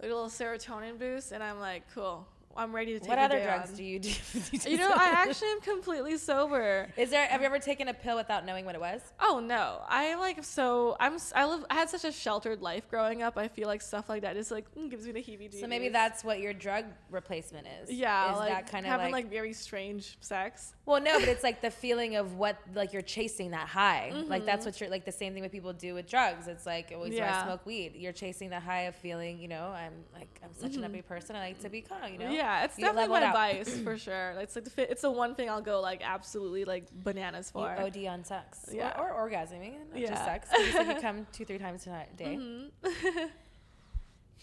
[0.00, 2.26] like a little serotonin boost, and I'm like, cool.
[2.56, 3.76] I'm ready to take What the other drugs on.
[3.76, 4.10] do you do?
[4.66, 6.88] You know, I actually am completely sober.
[6.96, 7.26] Is there?
[7.26, 9.00] Have you ever taken a pill without knowing what it was?
[9.20, 12.88] Oh no, I am like so I'm I live I had such a sheltered life
[12.88, 13.36] growing up.
[13.36, 15.60] I feel like stuff like that just like mm, gives me the heebie-jeebies.
[15.60, 17.90] So maybe that's what your drug replacement is.
[17.90, 20.74] yeah, is like that kind of having like, like, very strange sex.
[20.84, 24.12] Well, no, but it's like the feeling of what like you're chasing that high.
[24.26, 26.48] Like that's what you're like the same thing what people do with drugs.
[26.48, 29.38] It's like always when I smoke weed, you're chasing the high of feeling.
[29.38, 31.36] You know, I'm like I'm such an happy person.
[31.36, 32.12] I like to be calm.
[32.12, 32.30] You know.
[32.30, 33.34] Yeah, it's You definitely my out.
[33.34, 34.30] vice for sure.
[34.38, 37.60] It's like the fi- it's the one thing I'll go like absolutely like bananas You
[37.60, 37.68] for.
[37.80, 38.66] OD on sex.
[38.72, 38.98] Yeah.
[39.00, 40.24] Or, or orgasming, not just Yeah.
[40.24, 40.48] sex.
[40.56, 42.38] You said you come two, three times a day.
[42.84, 43.26] Mm-hmm.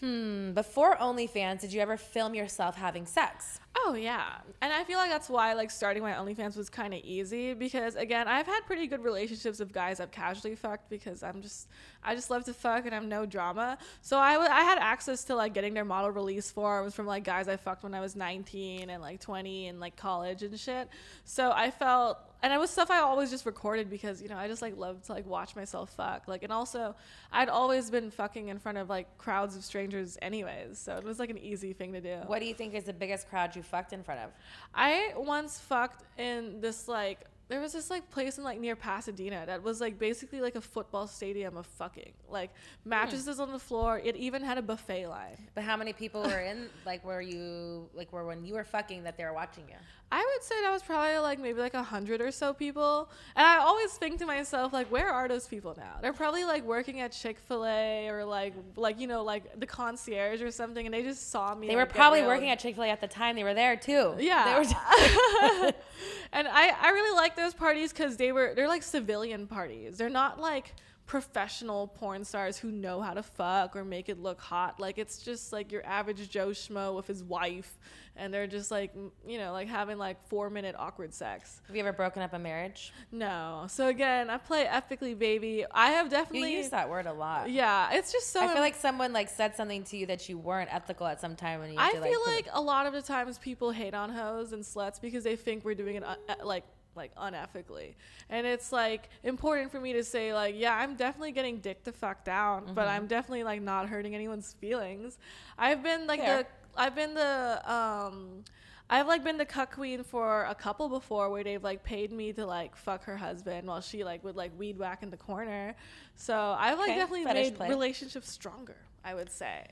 [0.00, 0.52] hmm.
[0.52, 3.60] Before OnlyFans, did you ever film yourself having sex?
[3.86, 7.00] Oh yeah, and I feel like that's why like starting my OnlyFans was kind of
[7.04, 11.42] easy because again I've had pretty good relationships with guys I've casually fucked because I'm
[11.42, 11.68] just
[12.02, 13.76] I just love to fuck and I'm no drama.
[14.00, 17.46] So I I had access to like getting their model release forms from like guys
[17.46, 20.88] I fucked when I was 19 and like 20 and like college and shit.
[21.24, 24.48] So I felt and it was stuff I always just recorded because you know I
[24.48, 26.94] just like love to like watch myself fuck like and also
[27.32, 31.18] I'd always been fucking in front of like crowds of strangers anyways so it was
[31.18, 32.16] like an easy thing to do.
[32.26, 34.30] What do you think is the biggest crowd you fucked in front of?
[34.74, 39.44] I once fucked in this like there was this like place in like near Pasadena
[39.46, 42.12] that was like basically like a football stadium of fucking.
[42.28, 42.50] Like
[42.84, 44.00] mattresses on the floor.
[44.02, 45.36] It even had a buffet line.
[45.54, 46.68] But how many people were in?
[46.84, 49.76] Like, were you like were when you were fucking that they were watching you?
[50.12, 53.08] I would say that was probably like maybe like a hundred or so people.
[53.34, 55.96] And I always think to myself, like, where are those people now?
[56.00, 59.66] They're probably like working at Chick fil A or like like you know, like the
[59.66, 61.68] concierge or something and they just saw me.
[61.68, 63.34] They were like, get probably working at Chick Fil A at the time.
[63.34, 64.14] They were there too.
[64.18, 64.44] Yeah.
[64.44, 65.72] They were.
[66.32, 69.98] and I, I really like those parties because they were they're like civilian parties.
[69.98, 70.74] They're not like
[71.06, 74.80] professional porn stars who know how to fuck or make it look hot.
[74.80, 77.78] Like it's just like your average Joe schmo with his wife,
[78.16, 78.94] and they're just like
[79.26, 81.60] you know like having like four minute awkward sex.
[81.66, 82.92] Have you ever broken up a marriage?
[83.12, 83.66] No.
[83.68, 85.64] So again, I play ethically, baby.
[85.70, 87.50] I have You definitely use that word a lot.
[87.50, 88.40] Yeah, it's just so.
[88.42, 91.36] I feel like someone like said something to you that you weren't ethical at some
[91.36, 91.76] time when you.
[91.78, 94.62] I to, feel prove like a lot of the times people hate on hoes and
[94.64, 96.64] sluts because they think we're doing it uh, like
[96.96, 97.94] like unethically,
[98.30, 101.92] and it's like important for me to say like, yeah, I'm definitely getting dick the
[101.92, 102.88] fuck down, but Mm-hmm.
[102.88, 105.18] I'm definitely like not hurting anyone's feelings.
[105.58, 106.26] I've been like Fair.
[106.26, 108.44] the I've been the um.
[108.90, 112.32] I've like been the cuck queen for a couple before where they've like paid me
[112.34, 115.74] to like fuck her husband while she like would like weed whack in the corner.
[116.16, 117.68] So I've like Okay, definitely fetish made play.
[117.68, 119.66] relationships stronger, I would say.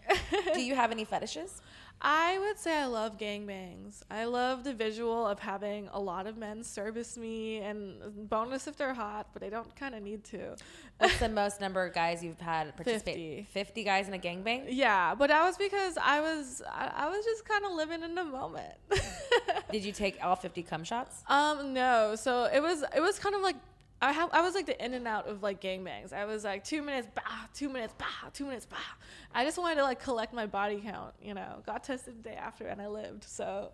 [0.53, 1.61] Do you have any fetishes?
[2.05, 4.03] I would say I love gangbangs.
[4.11, 8.77] I love the visual of having a lot of men service me, and bonus if
[8.77, 10.57] they're hot, but they don't kind of need to.
[10.99, 13.47] What's the most number of guys you've had participate?
[13.47, 13.47] 50.
[13.53, 14.65] 50 guys in a gangbang?
[14.69, 18.17] Yeah, but that was because I was I, I was just kind of living in
[18.17, 18.75] the moment.
[19.71, 21.23] Did you take all 50 cum shots?
[21.29, 23.57] um, no, so it was it was kind of like.
[24.03, 26.13] I have I was like the in and out of like gangbangs.
[26.13, 27.23] I was like two minutes, bah,
[27.55, 28.77] two minutes, bah, two minutes, bah.
[29.33, 31.63] I just wanted to like collect my body count, you know.
[31.65, 33.71] Got tested the day after and I lived, so.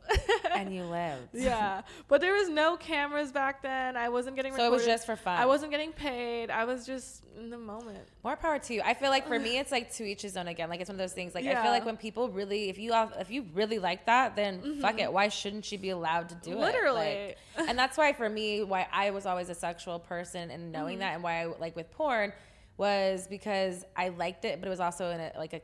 [0.55, 1.29] and you lived.
[1.33, 3.97] yeah, but there was no cameras back then.
[3.97, 4.55] I wasn't getting.
[4.55, 5.41] So it was just for fun.
[5.41, 6.51] I wasn't getting paid.
[6.51, 8.07] I was just in the moment.
[8.23, 8.83] More power to you.
[8.85, 10.69] I feel like for me, it's like to each his own again.
[10.69, 11.35] Like it's one of those things.
[11.35, 14.37] Like I feel like when people really, if you all- if you really like that,
[14.37, 14.81] then mm-hmm.
[14.83, 15.11] fuck it.
[15.11, 16.59] Why shouldn't she be allowed to do it?
[16.59, 17.35] Literally.
[17.57, 20.95] Like, and that's why for me, why I was always a sexual person and knowing
[20.95, 21.01] mm-hmm.
[21.01, 22.33] that, and why I like with porn
[22.77, 25.61] was because I liked it, but it was also in a like a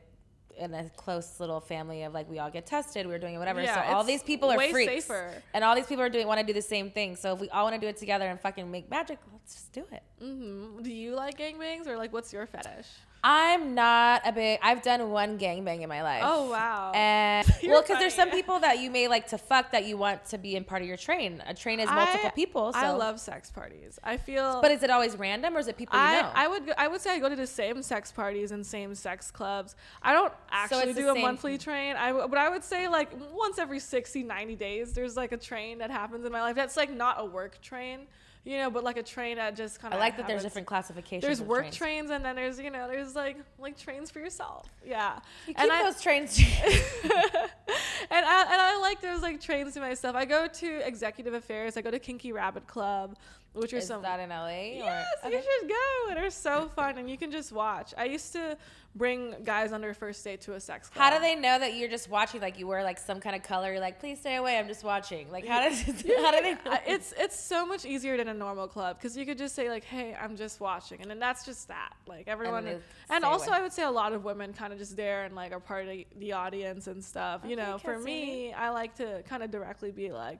[0.57, 3.37] in a close little family of like we all get tested, we were doing it,
[3.37, 3.61] whatever.
[3.61, 5.33] Yeah, so all these people are freaks, safer.
[5.53, 7.15] and all these people are doing want to do the same thing.
[7.15, 9.71] So if we all want to do it together and fucking make magic, let's just
[9.73, 10.03] do it.
[10.19, 12.87] Hmm Do you like gangbangs or like what's your fetish?
[13.27, 14.59] I'm not a big.
[14.61, 16.21] I've done one gangbang in my life.
[16.23, 16.91] Oh wow.
[16.93, 19.97] And You're well, because there's some people that you may like to fuck that you
[19.97, 21.41] want to be in part of your train.
[21.47, 22.71] A train is multiple I- people.
[22.71, 22.77] So.
[22.77, 23.97] I love sex parties.
[24.03, 24.61] I feel.
[24.61, 26.31] But is it always random or is it people you I, know?
[26.35, 29.31] I would I would say I go to the same sex parties and same sex
[29.31, 29.75] clubs.
[30.03, 31.95] I don't actually the do a monthly train.
[31.95, 35.79] I but I would say like once every 60 90 days there's like a train
[35.79, 36.55] that happens in my life.
[36.55, 38.01] That's like not a work train,
[38.45, 39.99] you know, but like a train that just kind of.
[39.99, 41.23] I like that there's different classifications.
[41.23, 41.75] There's work trains.
[41.75, 44.67] trains and then there's you know there's like like trains for yourself.
[44.85, 45.19] Yeah.
[45.47, 46.39] You and keep I, those trains.
[46.69, 50.15] and I and I like those like trains to myself.
[50.15, 51.75] I go to executive affairs.
[51.75, 53.17] I go to Kinky Rabbit Club.
[53.55, 54.01] Which are Is some.
[54.01, 54.83] that in LA?
[54.83, 56.15] yes, or, you should go.
[56.15, 57.93] They're so fun, and you can just watch.
[57.97, 58.57] I used to
[58.95, 61.03] bring guys on their first date to a sex club.
[61.03, 62.39] How do they know that you're just watching?
[62.41, 63.71] Like you wear like some kind of color.
[63.71, 64.57] You're like, please stay away.
[64.57, 65.29] I'm just watching.
[65.31, 66.53] Like how does how do they?
[66.53, 66.77] Know?
[66.87, 69.83] It's it's so much easier than a normal club because you could just say like,
[69.83, 71.93] "Hey, I'm just watching," and then that's just that.
[72.07, 72.77] Like everyone, they
[73.09, 73.59] and, also away.
[73.59, 75.83] I would say a lot of women kind of just there and like are part
[75.83, 77.41] of the, the audience and stuff.
[77.45, 80.39] you know, for me, I like to kind of directly be like,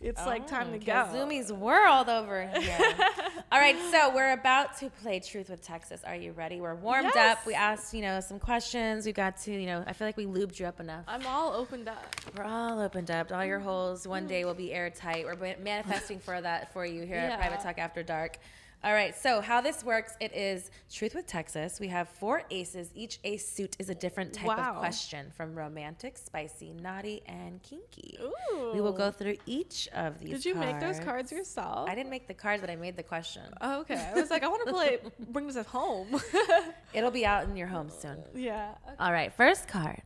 [0.00, 2.78] "It's like oh, time to go." Kazumi's world over here.
[3.52, 6.02] All right, so we're about to play Truth with Texas.
[6.04, 6.60] Are you ready?
[6.60, 7.38] We're warmed Yes.
[7.38, 7.46] up.
[7.46, 9.06] We asked, you know, some questions.
[9.06, 11.04] We got to, you know, I feel like we lubed you up enough.
[11.06, 12.04] I'm all opened up.
[12.36, 13.30] We're all opened up.
[13.32, 13.68] All your mm-hmm.
[13.68, 14.28] holes one mm-hmm.
[14.28, 15.24] day will be airtight.
[15.24, 17.62] We're manifesting for that for you here at Private Yeah.
[17.62, 18.38] Talk After Dark.
[18.86, 21.80] All right, so how this works, it is Truth with Texas.
[21.80, 22.92] We have four aces.
[22.94, 24.74] Each ace suit is a different type Wow.
[24.74, 28.16] of question from romantic, spicy, naughty, and kinky.
[28.22, 28.70] Ooh.
[28.72, 31.90] We will go through each of these Did you make those cards yourself?
[31.90, 33.42] I didn't make the cards, but I made the question.
[33.60, 33.96] Oh, okay.
[33.96, 34.98] I was like, I want to play.
[35.30, 36.20] Bring this at home.
[36.94, 38.22] It'll be out in your home soon.
[38.36, 38.76] yeah.
[39.00, 40.00] All right, first card.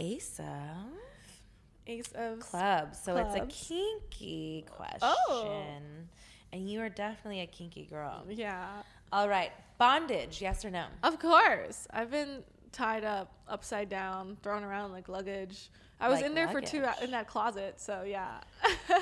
[0.00, 0.98] Ace of
[1.86, 3.00] Ace of clubs.
[3.00, 4.72] So it's a kinky oh.
[4.72, 4.98] question.
[5.28, 5.76] Oh.
[6.56, 8.24] And you are definitely a kinky girl.
[8.30, 8.66] Yeah.
[9.12, 9.52] All right.
[9.76, 10.86] Bondage, yes or no?
[11.02, 11.86] Of course.
[11.90, 12.42] I've been
[12.72, 15.68] tied up upside down, thrown around like luggage.
[16.00, 17.04] I was Like in there for two luggage.
[17.04, 18.40] in that closet, so yeah.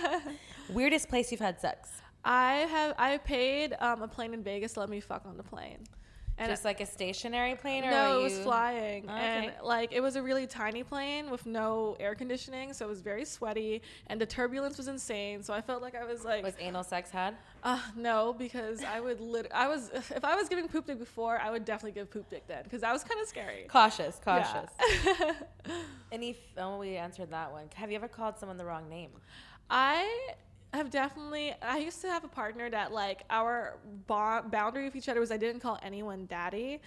[0.68, 1.90] Weirdest place you've had sex?
[2.24, 5.42] I have I paid um, a plane in Vegas to let me fuck on the
[5.44, 5.84] plane.
[6.36, 9.92] And Just like a stationary plane or no, it was you- flying, Oh, and like
[9.92, 13.82] it was a really tiny plane with no air conditioning, so it was very sweaty,
[14.08, 15.44] and the turbulence was insane.
[15.44, 17.36] So I felt like I was like, Was anal sex had?
[17.62, 21.38] uh, no, because I would lit- I was if I was giving poop dick before,
[21.38, 23.66] I would definitely give poop dick then, because that was kind of scary.
[23.68, 24.42] Cautious, Yeah.
[24.42, 25.36] cautious.
[26.10, 27.66] Any, f- oh, we answered that one.
[27.74, 29.10] Have you ever called someone the wrong name?
[29.70, 30.30] I
[30.76, 31.54] have definitely.
[31.62, 35.36] I used to have a partner that like our boundary with each other was I
[35.36, 36.80] didn't call anyone daddy.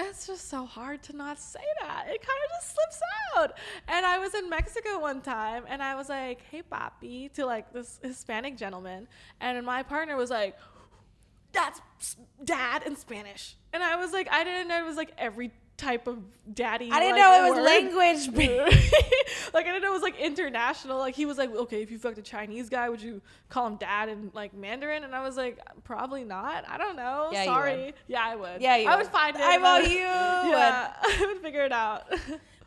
[0.00, 2.04] It's just so hard to not say that.
[2.06, 3.00] It kind of just slips
[3.36, 3.58] out.
[3.88, 7.72] And I was in Mexico one time, and I was like, "Hey, papi," to like
[7.72, 9.08] this Hispanic gentleman,
[9.40, 10.56] and my partner was like,
[11.52, 11.80] "That's
[12.44, 16.06] dad in Spanish," and I was like, I didn't know it was like every type
[16.08, 16.18] of
[16.54, 16.90] daddy.
[16.92, 17.64] I didn't like, know it was word.
[17.64, 18.52] language.
[19.54, 20.98] like I didn't know it was like international.
[20.98, 23.76] Like he was like, okay, if you fucked a Chinese guy, would you call him
[23.76, 25.04] dad in like Mandarin?
[25.04, 26.64] And I was like, probably not.
[26.68, 27.30] I don't know.
[27.32, 27.94] Yeah, Sorry.
[28.08, 28.60] Yeah, I would.
[28.60, 29.04] Yeah, you I would.
[29.04, 29.40] would find it.
[29.42, 32.12] I but- you Yeah, I would figure it out.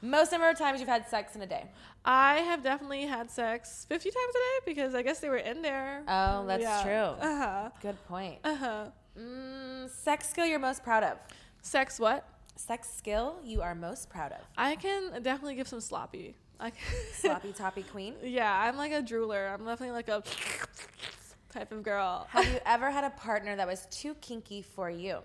[0.02, 1.66] Most number of times you've had sex in a day.
[2.04, 5.62] I have definitely had sex 50 times a day because I guess they were in
[5.62, 6.02] there.
[6.08, 6.82] Oh, that's Yeah.
[6.84, 7.28] true.
[7.28, 7.70] Uh huh.
[7.82, 8.40] Good point.
[8.44, 8.86] Uh huh.
[9.20, 11.18] Mm, sex skill you're most proud of.
[11.62, 12.26] Sex what?
[12.56, 14.40] Sex skill you are most proud of.
[14.58, 16.36] I can definitely give some sloppy.
[16.60, 16.80] I can
[17.14, 18.14] Sloppy toppy queen.
[18.24, 19.52] yeah, I'm like a drooler.
[19.52, 20.22] I'm definitely like a
[21.52, 22.28] type of girl.
[22.30, 25.20] Have you ever had a partner that was too kinky for you?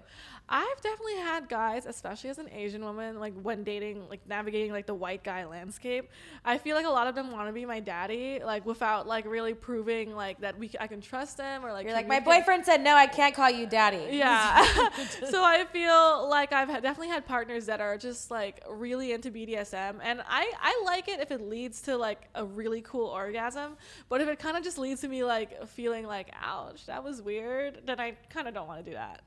[0.49, 4.87] I've definitely had guys, especially as an Asian woman, like when dating, like navigating like
[4.87, 6.09] the white guy landscape.
[6.45, 9.27] I feel like a lot of them want to be my daddy, like without like
[9.27, 12.65] really proving like that we I can trust them or like You're like, my boyfriend
[12.65, 14.07] said no, I can't call you daddy.
[14.17, 14.65] Yeah.
[15.31, 19.97] so I feel like I've definitely had partners that are just like really into BDSM,
[20.03, 23.77] and I I like it if it leads to like a really cool orgasm,
[24.09, 27.21] but if it kind of just leads to me like feeling like ouch, that was
[27.21, 29.23] weird, then I kind of don't want to do that.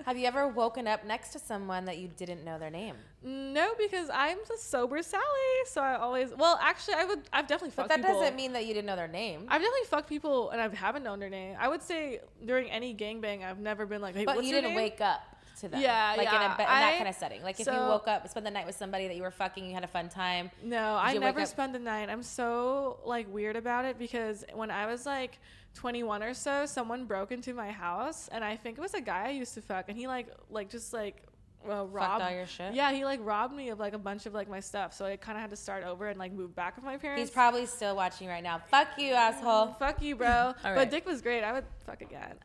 [0.06, 2.94] Have you ever woken up next to someone that you didn't know their name?
[3.22, 5.22] No, because I'm just sober Sally.
[5.66, 8.20] So I always, well, actually, I would, I've definitely But that people.
[8.20, 9.40] doesn't mean that you didn't know their name.
[9.48, 11.56] I've definitely fucked people and I haven't known their name.
[11.58, 14.76] I would say during any gangbang, I've never been like, hey, but you didn't name?
[14.76, 15.22] wake up
[15.60, 15.80] to them.
[15.80, 16.54] Yeah, like in, yeah.
[16.54, 17.42] a, be- in that I- kind of setting.
[17.42, 19.74] Like if you woke up, spent the night with somebody that you were fucking, you
[19.74, 20.50] had a fun time.
[20.62, 22.08] No, I never spend the night.
[22.08, 25.38] I'm so like weird about it because when I was like
[25.74, 29.26] 21 or so, someone broke into my house and I think it was a guy
[29.26, 31.22] I used to fuck and he like like just like
[31.68, 32.74] uh, robbed all your shit?
[32.74, 35.16] Yeah, he like robbed me of like a bunch of like my stuff, so I
[35.16, 37.20] kind of had to start over and like move back with my parents.
[37.20, 38.60] He's probably still watching right now.
[38.70, 39.76] Fuck you, asshole.
[39.78, 40.54] Fuck you, bro.
[40.64, 40.74] right.
[40.74, 41.42] But Dick was great.
[41.42, 42.34] I would fuck again.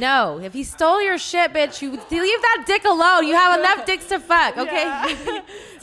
[0.00, 3.24] No, if he stole your shit, bitch, you leave that dick alone.
[3.24, 4.82] You have enough dicks to fuck, okay?
[4.82, 5.42] Yeah.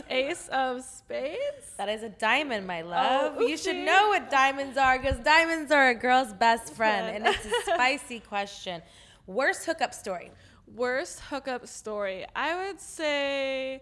[0.10, 1.72] Ace of spades.
[1.78, 3.36] That is a diamond, my love.
[3.38, 7.06] Oh, you should know what diamonds are because diamonds are a girl's best friend.
[7.06, 7.26] Friend.
[7.26, 8.82] And it's a spicy question.
[9.26, 10.32] Worst hookup story.
[10.76, 12.26] Worst hookup story.
[12.36, 13.82] I would say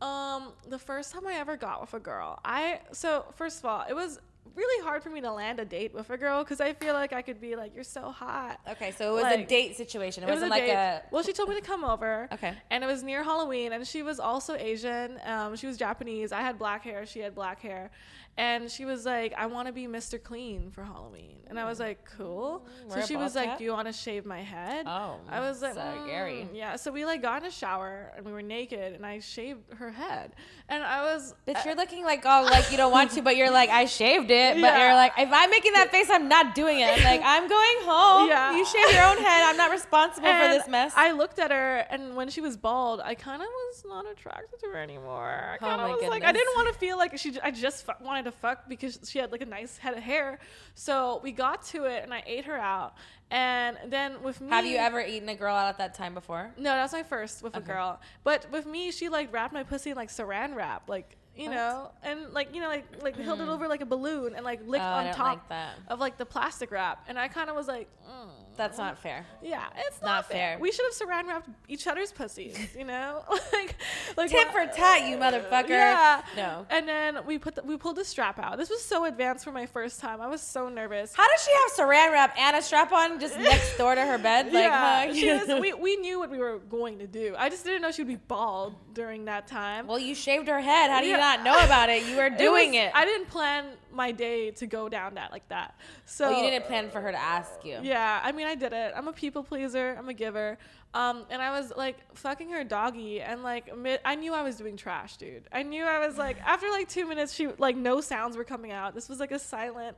[0.00, 2.38] um the first time I ever got with a girl.
[2.44, 4.18] I so first of all, it was
[4.54, 7.12] really hard for me to land a date with a girl because I feel like
[7.12, 10.22] I could be like, "You're so hot." Okay, so it was a date situation.
[10.24, 10.72] It, It was wasn't a like date.
[10.72, 11.02] a.
[11.10, 12.28] Well, she told me to come over.
[12.32, 12.52] Okay.
[12.70, 15.18] And it was near Halloween, and she was also Asian.
[15.24, 16.32] Um, she was Japanese.
[16.32, 17.06] I had black hair.
[17.06, 17.90] She had black hair,
[18.36, 20.22] and she was like, "I want to be Mr.
[20.22, 21.82] Clean for Halloween," and I was mm.
[21.82, 23.58] like, "Cool." Mm, wear So she was like?
[23.58, 26.48] "Do you want to shave my head?" Oh, I was like, so Gary.
[26.50, 26.76] "Mm." Yeah.
[26.76, 29.90] So we like got in a shower, and we were naked, and I shaved her
[29.90, 30.32] head,
[30.68, 31.34] and I was.
[31.46, 33.84] Bitch, uh, you're looking like oh, like you don't want to, but you're like I
[33.84, 34.86] shaved it, but Yeah.
[34.86, 36.88] you're like if I'm making that face, I'm not doing it.
[36.88, 38.28] I'm like I'm going home.
[38.28, 38.56] Yeah.
[38.56, 39.42] You shave your own head.
[39.44, 40.94] I'm not responsible for this mess.
[40.96, 44.58] I looked at her, and when she was bald, I kind of was not attracted
[44.60, 45.50] to her anymore.
[45.52, 47.38] I Oh kind of my was like, I didn't want to feel like she.
[47.42, 50.38] I just fu- to fuck because she had like a nice head of hair.
[50.74, 52.94] So we got to it, and I ate her out.
[53.30, 56.52] And then with me, Have you ever eaten a girl out at that time before?
[56.58, 58.00] No, that was my first with a girl.
[58.24, 61.54] But with me, she like wrapped my pussy in like saran wrap, like you What?
[61.54, 64.60] know, and like you know, like like held it over like a balloon and like
[64.66, 65.74] licked Oh, on top like that.
[65.88, 67.04] of like the plastic wrap.
[67.08, 68.28] And I kind of was like, mm.
[68.54, 69.24] That's not fair.
[69.42, 70.50] Yeah, it's Not not, fair.
[70.52, 70.58] fair.
[70.58, 73.22] We should have saran wrapped each other's pussies, you know,
[73.54, 73.76] like
[74.14, 75.70] like Tit for tat, you motherfucker.
[75.70, 76.20] Yeah.
[76.36, 76.66] No.
[76.68, 78.58] And then we put the, we pulled the strap out.
[78.58, 80.20] This was so advanced for my first time.
[80.20, 81.14] I was so nervous.
[81.14, 84.18] How does she have saran wrap and a strap on just next door to her
[84.18, 84.46] bed?
[84.52, 85.14] Like, yeah, huh?
[85.14, 87.34] she was, we, we knew what we were going to do.
[87.38, 89.86] I just didn't know she would be bald during that time.
[89.86, 90.90] well, you shaved her head.
[90.90, 92.04] How do you not know about it?
[92.06, 92.92] You were It doing was- it.
[92.94, 95.74] I didn't plan my day to go down that like that.
[96.06, 97.78] So well, you didn't plan for her to ask you.
[97.82, 98.92] Yeah, I mean, I did it.
[98.96, 99.94] I'm a people pleaser.
[99.98, 100.58] I'm a giver.
[100.94, 104.56] Um, and I was like fucking her doggy, and like mid- I knew I was
[104.56, 105.44] doing trash, dude.
[105.50, 108.72] I knew I was like after like two minutes, she like no sounds were coming
[108.72, 108.94] out.
[108.94, 109.96] This was like a silent.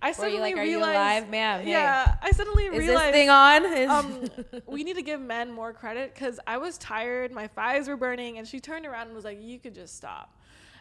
[0.00, 1.62] I suddenly you like, are you realized, alive, ma'am?
[1.62, 1.70] Hey.
[1.72, 3.64] Yeah, I suddenly Is realized this thing on?
[3.64, 4.24] Is- um,
[4.66, 8.38] we need to give men more credit because I was tired, my thighs were burning,
[8.38, 10.37] and she turned around and was like, "You could just stop."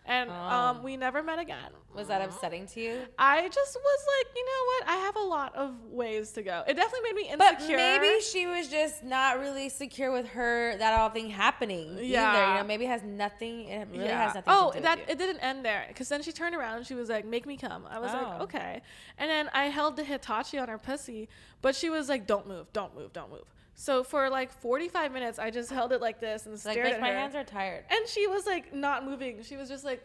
[0.08, 0.82] And um, Oh.
[0.84, 1.72] we never met again.
[1.94, 3.02] was that upsetting to you?
[3.20, 4.88] I just was like, you know what?
[4.88, 6.64] I have a lot of ways to go.
[6.68, 7.38] It definitely made me insecure.
[7.38, 7.78] But insecure.
[7.78, 11.92] maybe she was just not really secure with her that all thing happening.
[11.94, 12.58] Either, you Yeah.
[12.62, 13.66] know, maybe it has nothing.
[13.68, 14.24] It really yeah.
[14.28, 15.14] has nothing oh, to do that with you.
[15.14, 17.58] it didn't end there because then she turned around and she was like, "Make me
[17.58, 18.18] come." I was Oh.
[18.18, 18.82] like, "Okay,"
[19.18, 21.28] and then I held the Hitachi on her pussy,
[21.62, 23.44] but she was like, "Don't move, don't move, don't move."
[23.80, 26.88] So for like 45 minutes, I just held it like this and It's like, stared
[26.88, 27.16] bitch, at my her.
[27.16, 27.86] hands are tired.
[27.92, 29.44] and she was like not moving.
[29.44, 30.04] She was just like,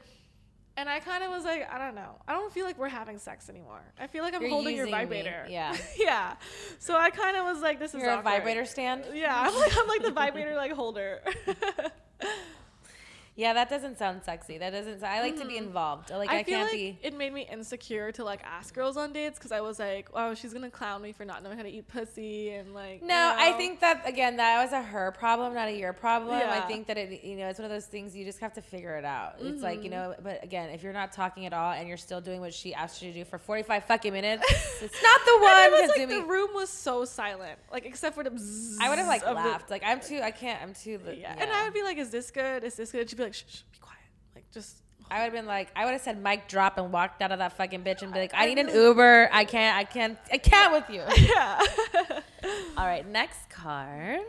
[0.77, 2.16] and I kind of was like, I don't know.
[2.29, 3.83] I don't feel like we're having sex anymore.
[3.99, 5.05] I feel like I'm You're holding your using me.
[5.05, 5.47] vibrator.
[5.49, 5.75] Yeah.
[5.99, 6.35] yeah.
[6.81, 9.05] So I kind of was like, this is You're a vibrator stand?
[9.14, 11.20] Yeah, I'm like, I'm like the vibrator like holder.
[13.35, 14.59] Yeah, that doesn't sound sexy.
[14.59, 15.03] That doesn't.
[15.03, 16.11] I like to be involved.
[16.11, 16.37] Like I, Mm-hmm.
[16.41, 16.99] I, feel can't like be.
[17.03, 20.35] it made me insecure to like ask girls on dates because I was like, oh,
[20.35, 23.01] she's gonna clown me for not knowing how to eat pussy and like.
[23.01, 26.35] you No, I think that again, that was a her problem, not a your problem.
[26.35, 28.61] I think that it, you know, it's one of those things you just have to
[28.62, 29.37] figure it out.
[29.41, 30.11] It's like you Mm-hmm.
[30.11, 32.74] know, but again, if you're not talking at all and you're still doing what she
[32.74, 34.45] asked you to do for 45 fucking minutes,
[34.83, 35.64] it's not the And one.
[35.80, 38.30] it was like the room was so silent, like except for the.
[38.80, 39.70] I would have like of the- laughed.
[39.70, 40.20] Like I'm too.
[40.22, 40.61] I can't.
[40.62, 41.01] I'm too.
[41.16, 41.35] yeah.
[41.39, 42.62] and I would be like, "Is this good?
[42.64, 43.99] Is this good?" She'd be like, "Shh, shh be quiet."
[44.35, 44.79] Like just.
[45.11, 47.39] I would have been like, I would have said mic drop and walked out of
[47.39, 49.29] that fucking bitch and be like, I need an Uber.
[49.31, 49.77] I can't.
[49.77, 50.18] I can't.
[50.33, 51.03] I can't with you.
[51.29, 51.61] Yeah.
[52.79, 54.20] all right, next card.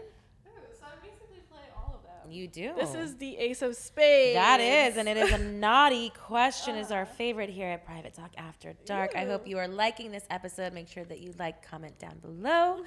[0.44, 2.32] so I basically play all of them.
[2.32, 2.74] You do.
[2.78, 4.36] This is the Ace of Spades.
[4.36, 6.76] That is, and it is a naughty question.
[6.76, 9.16] Is our favorite here at Private Talk After Dark.
[9.16, 10.74] I hope you are liking this episode.
[10.74, 12.84] Make sure that you like, comment down below.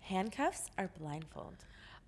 [0.00, 1.54] Handcuffs or blindfold?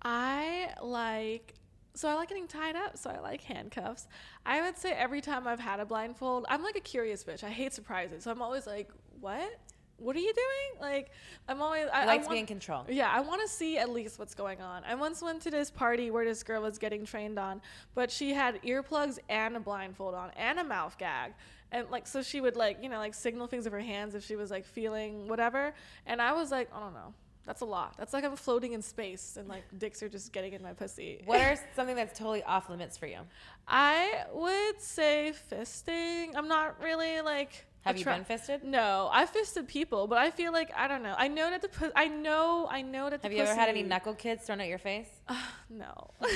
[0.03, 1.53] I like
[1.95, 4.07] so I like getting tied up, so I like handcuffs.
[4.45, 7.43] I would say every time I've had a blindfold, I'm like a curious bitch.
[7.43, 8.23] I hate surprises.
[8.23, 8.89] So I'm always like,
[9.21, 9.49] "What?
[9.97, 11.11] What are you doing?" Like
[11.47, 12.85] I'm always I, like to be in control.
[12.89, 14.83] Yeah, I want to see at least what's going on.
[14.83, 17.61] I once went to this party where this girl was getting trained on,
[17.93, 21.33] but she had earplugs and a blindfold on and a mouth gag.
[21.71, 24.25] And like so she would like, you know, like signal things with her hands if
[24.25, 25.73] she was like feeling whatever.
[26.05, 27.13] And I was like, I don't know.
[27.45, 27.95] That's a lot.
[27.97, 31.21] That's like I'm floating in space and like dicks are just getting in my pussy.
[31.25, 33.19] What are something that's totally off limits for you?
[33.67, 36.31] I would say fisting.
[36.35, 38.63] I'm not really like Have you attra- been fisted?
[38.63, 41.13] No, I fisted people, but I feel like I don't know.
[41.17, 43.69] I know that the pu- I know I know that the Have you ever had
[43.69, 45.09] any knuckle kids thrown at your face?
[45.69, 46.11] No.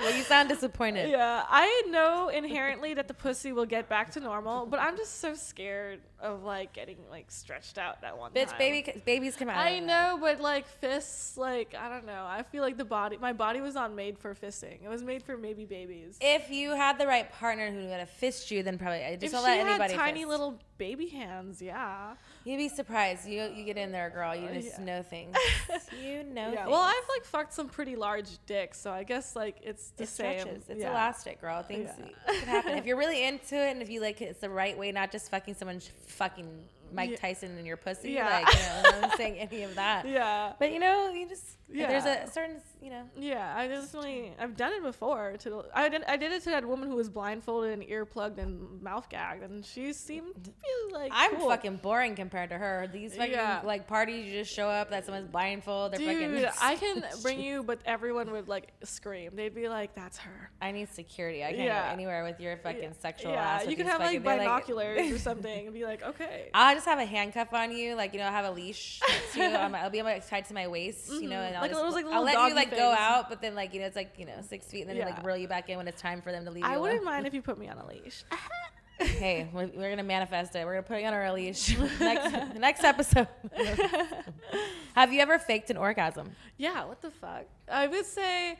[0.00, 1.10] Well, you sound disappointed.
[1.10, 5.20] yeah, I know inherently that the pussy will get back to normal, but I'm just
[5.20, 8.58] so scared of like getting like stretched out that one Bitch, time.
[8.58, 9.56] baby, babies come out.
[9.56, 12.24] I know, but like fists, like I don't know.
[12.28, 14.82] I feel like the body, my body was not made for fisting.
[14.84, 16.16] It was made for maybe babies.
[16.20, 19.12] If you had the right partner who knew how to fist you, then probably I
[19.16, 19.94] just if don't she let had anybody.
[19.94, 20.28] tiny fist.
[20.30, 21.60] little baby hands.
[21.60, 22.14] Yeah.
[22.44, 23.28] You'd be surprised.
[23.28, 24.34] You you get in there, girl.
[24.34, 24.84] You oh, just yeah.
[24.84, 25.36] know things.
[26.02, 26.50] you know.
[26.50, 26.56] Yeah.
[26.56, 26.70] Things.
[26.70, 30.08] Well, I've like fucked some pretty large dicks, so I guess like it's the it
[30.08, 30.40] same.
[30.40, 30.64] stretches.
[30.68, 30.90] It's yeah.
[30.90, 31.62] elastic, girl.
[31.62, 32.32] Things Yeah.
[32.32, 34.92] can happen if you're really into it, and if you like it's the right way,
[34.92, 36.48] not just fucking someone fucking
[36.92, 37.16] Mike Yeah.
[37.16, 38.12] Tyson in your pussy.
[38.12, 38.28] Yeah.
[38.44, 40.06] Like, you know, I'm saying any of that.
[40.08, 40.52] Yeah.
[40.58, 43.02] But you know, you just there's a certain, you know.
[43.16, 45.34] Yeah, I definitely I've done it before.
[45.40, 48.82] To I did I did it to that woman who was blindfolded and earplugged and
[48.82, 51.48] mouth gagged, and she seemed to be like I'm cool.
[51.48, 52.88] fucking boring compared to her.
[52.92, 53.60] These fucking Yeah.
[53.64, 56.00] like parties, you just show up, that someone's blindfolded.
[56.00, 56.58] They're Dude, fucking.
[56.62, 59.32] I can bring you, but everyone would like scream.
[59.36, 61.44] They'd be like, "That's her." I need security.
[61.44, 61.86] I can't Yeah.
[61.88, 63.66] go anywhere with your fucking sexual yeah, ass.
[63.66, 66.98] you can have fucking- like binoculars or something and be like, "Okay." I'll just have
[66.98, 69.42] a handcuff on you, like you know, have a leash next to.
[69.42, 71.46] I'm- um, I'll be like, tied to my waist, you know, mm-hmm.
[71.46, 73.74] and I'll Like just, those, like, I'll let you like go out, but then like
[73.74, 75.76] you know, it's like you know, six feet, and then like reel you back in
[75.76, 76.64] when it's time for them to leave.
[76.64, 77.12] You I wouldn't alone.
[77.14, 78.24] mind if you put me on a leash.
[79.00, 80.66] Hey, we're, we're gonna manifest it.
[80.66, 83.28] We're gonna put you on a leash next next episode.
[84.94, 86.32] have you ever faked an orgasm?
[86.56, 87.44] yeah, what the fuck?
[87.70, 88.58] I would say,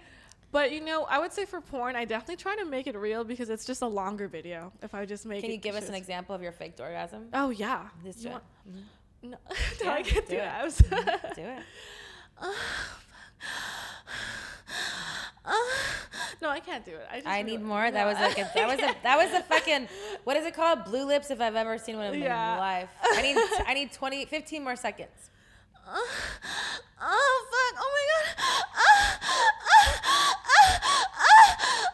[0.53, 3.25] but you know, I would say for porn, I definitely try to make it real
[3.25, 4.73] because it's just a longer video.
[4.81, 6.79] If I just make it Can it you give us an example of your faked
[6.81, 7.29] orgasm?
[7.33, 7.89] Oh yeah.
[8.05, 8.33] Just You do it.
[8.33, 8.81] want- mm-hmm.
[9.31, 9.37] No, no,
[9.85, 10.45] Yeah, I can't do do, it.
[10.45, 10.47] Mm-hmm.
[10.47, 10.61] it.
[10.61, 10.77] I was-
[11.35, 11.63] Do it.
[16.43, 17.07] no, I can't do it.
[17.11, 17.91] I, just I need more.
[17.91, 19.89] That was like a, that was a that was a fucking
[20.25, 20.85] what is it called?
[20.85, 22.37] Blue lips if I've ever seen one in Yeah.
[22.57, 22.89] my life.
[23.03, 23.37] I need
[23.67, 25.31] I need 20 15 more seconds.
[25.89, 27.75] oh fuck!
[27.83, 28.27] Oh my god!
[28.75, 29.19] Ah,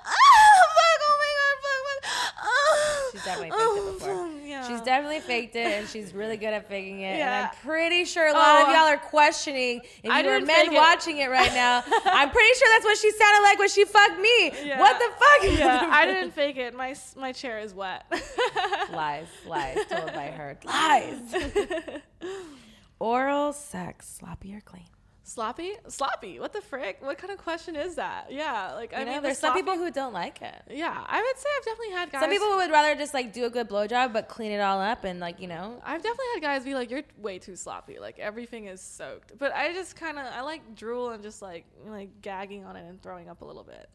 [0.05, 1.01] fuck!
[1.07, 1.57] Oh my god!
[1.63, 1.81] Fuck!
[1.87, 2.35] Fuck!
[2.39, 3.09] Ah.
[3.13, 4.24] She's definitely faked Oh, it before.
[4.69, 7.19] She's definitely faked it and she's really good at faking it.
[7.19, 7.39] Yeah.
[7.39, 8.73] And I'm pretty sure a lot of Oh.
[8.73, 10.77] y'all are questioning if I you were men fake it.
[10.77, 11.83] watching it right now.
[12.07, 14.53] I'm pretty sure that's what she sounded like when she fucked me.
[14.65, 14.79] Yeah.
[14.81, 15.59] What the fuck?
[15.59, 16.75] yeah, I didn't fake it.
[16.75, 18.05] My my chair is wet.
[18.93, 20.59] lies, lies told by her.
[20.65, 21.35] Lies.
[22.99, 24.85] Oral sex, sloppy or clean?
[25.25, 26.39] Sloppy, sloppy.
[26.39, 26.99] What the frick?
[27.01, 28.27] What kind of question is that?
[28.31, 30.63] Yeah, like You I know, mean, the there's some people who don't like it.
[30.71, 32.21] Yeah, I would say I've definitely had guys.
[32.21, 35.05] Some people would rather just like do a good blowjob but clean it all up
[35.05, 35.81] and like you know.
[35.85, 37.99] I've definitely had guys be like, "You're way too sloppy.
[37.99, 41.65] Like everything is soaked." But I just kind of I like drool and just like
[41.87, 43.89] like gagging on it and throwing up a little bit.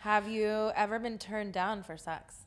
[0.00, 2.44] Have you ever been turned down for sex?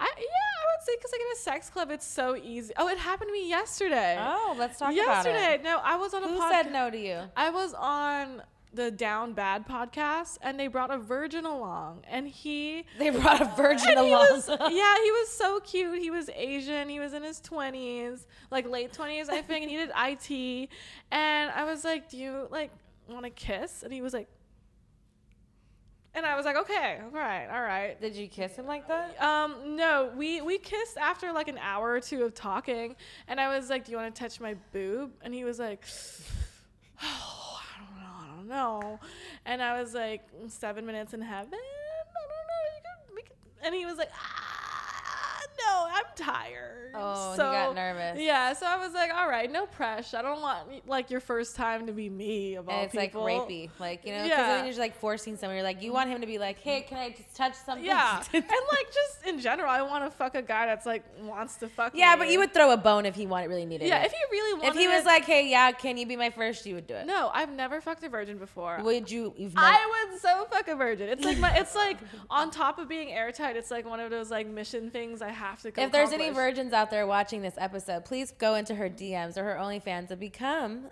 [0.00, 2.72] I yeah, I would say because like in a sex club, it's so easy.
[2.76, 4.16] Oh, it happened to me yesterday.
[4.18, 5.12] Oh, let's talk yesterday.
[5.12, 5.30] about it.
[5.32, 5.62] Yesterday.
[5.64, 6.30] No, I was on a podcast.
[6.30, 7.20] Who said no to you?
[7.36, 8.42] I was on
[8.74, 12.84] the Down Bad podcast, and they brought a virgin along, and he.
[12.98, 14.28] They brought a virgin and he along.
[14.30, 16.00] was, yeah, he was so cute.
[16.00, 16.88] He was Asian.
[16.88, 20.68] He was in his twenties, like late twenties, I think, and he did IT.
[21.10, 22.70] And I was like, "Do you like
[23.08, 24.28] want to kiss?" And he was like,
[26.14, 29.20] and I was like, "Okay, all right, all right." Did you kiss him like that?
[29.22, 32.96] Um, no, we we kissed after like an hour or two of talking,
[33.28, 35.84] and I was like, "Do you want to touch my boob?" And he was like,
[37.02, 39.00] "Oh, I don't know, I don't know."
[39.46, 41.52] And I was like, seven minutes in heaven.
[41.52, 42.62] I don't know.
[42.74, 43.36] You could, we could.
[43.62, 44.47] And he was like, "Ah,
[45.66, 48.18] no, I'm tired." Oh, he got nervous.
[48.20, 50.16] Yeah, so I was like, "All right, no pressure.
[50.16, 53.22] I don't want like your first time to be me of all And it's people."
[53.24, 54.46] like rapey, like you know, because Yeah.
[54.48, 55.56] then you're just like forcing someone.
[55.56, 57.84] You're like, you want him to be like, hey, can I just touch something?
[57.84, 61.56] Yeah, and like just in general, I want to fuck a guy that's like wants
[61.56, 61.92] to fuck.
[61.94, 62.18] yeah, me.
[62.20, 64.06] but you would throw a bone if he wanted really needed Yeah, it.
[64.06, 66.30] if he really wanted if he was it- like, hey, yeah, can you be my
[66.30, 66.64] first?
[66.64, 67.06] You would do it.
[67.06, 68.78] no, I've never fucked a virgin before.
[68.82, 69.34] Would you?
[69.36, 71.10] You've never, I would so fuck a virgin.
[71.10, 71.98] It's like my, it's like
[72.30, 73.56] on top of being airtight.
[73.56, 75.70] It's like one of those like mission things I have to.
[75.70, 79.36] Go if there's any virgins out there watching this episode, please go into her DMs
[79.36, 80.86] or her OnlyFans and become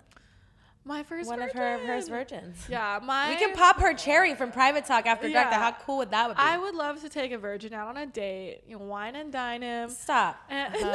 [0.85, 2.57] my first one of her first virgins.
[2.69, 3.29] Yeah, my.
[3.29, 5.47] We can pop her cherry from Private Talk after dark.
[5.51, 5.59] Yeah.
[5.59, 6.41] How cool would that would be?
[6.43, 8.61] I would love to take a virgin out on a date.
[8.67, 9.89] You know, wine and dine him.
[9.89, 10.37] Stop.
[10.49, 10.91] And, Uh-huh.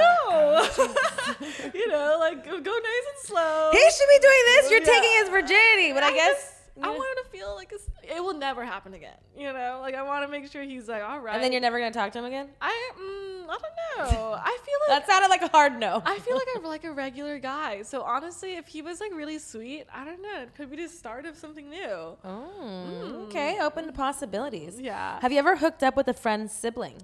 [0.79, 3.69] no, you know, like go, nice and slow.
[3.73, 4.71] He should be doing this.
[4.71, 4.87] You're Yeah.
[4.87, 6.35] taking his virginity, but I, guess.
[6.41, 6.53] just-
[6.83, 7.22] I want to feel
[7.63, 9.17] like it will never happen again.
[9.37, 11.35] You know, like I want to make sure he's like, all right.
[11.35, 12.49] and then you're never gonna talk to him again.
[12.61, 14.33] I, mm, I don't know.
[14.45, 16.03] I feel like That sounded like a hard no.
[16.05, 17.83] I feel like I'm like a regular guy.
[17.83, 20.43] So honestly, if he was like really sweet, I don't know.
[20.43, 22.17] It could be the start of something new.
[22.25, 24.81] Oh, okay, open to possibilities.
[24.81, 25.21] Yeah.
[25.21, 26.97] Have you ever hooked up with a friend's sibling?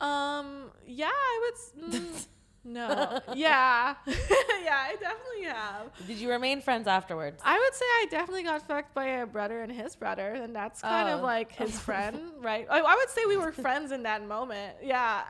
[0.00, 0.70] Um.
[0.86, 1.92] Yeah, I would.
[1.92, 2.26] Mm,
[2.64, 3.20] no.
[3.34, 3.94] Yeah.
[4.06, 6.06] yeah, I definitely have.
[6.06, 7.40] Did you remain friends afterwards?
[7.44, 10.80] I would say I definitely got fucked by a brother and his brother, and that's
[10.80, 11.22] kind of Oh.
[11.24, 12.66] like his friend, right?
[12.70, 14.76] I, I would say we were friends in that moment.
[14.82, 15.22] Yeah.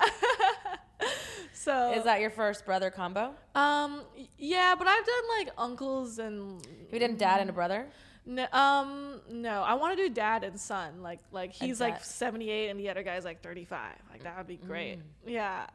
[1.52, 3.34] so Is that your first brother combo?
[3.54, 4.02] um
[4.38, 7.86] yeah, but I've done like uncles and you done dad and a brother?
[8.26, 11.02] no, um no, I want to do dad and son.
[11.02, 13.80] Like like he's like 78 and the other guy's like 35.
[14.10, 14.98] Like that would be great.
[14.98, 15.02] Mm.
[15.26, 15.66] Yeah.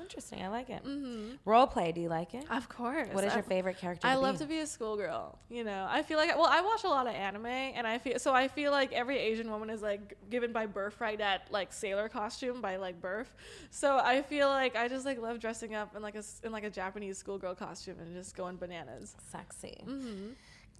[0.00, 0.42] Interesting.
[0.42, 0.84] I like it.
[0.84, 1.36] Mm-hmm.
[1.44, 1.92] Role play.
[1.92, 2.44] Do you like it?
[2.50, 3.08] Of course.
[3.12, 4.06] What is your I've- favorite character?
[4.06, 4.44] I to love be?
[4.44, 5.38] to be a schoolgirl.
[5.48, 8.18] You know, I feel like well, I watch a lot of anime, and I feel
[8.18, 8.32] so.
[8.34, 12.60] I feel like every Asian woman is like given by birthright that like sailor costume
[12.60, 13.34] by like birth.
[13.70, 16.64] So I feel like I just like love dressing up in like a in like
[16.64, 19.14] a Japanese schoolgirl costume and just going bananas.
[19.30, 19.82] Sexy.
[19.86, 20.28] Mm-hmm.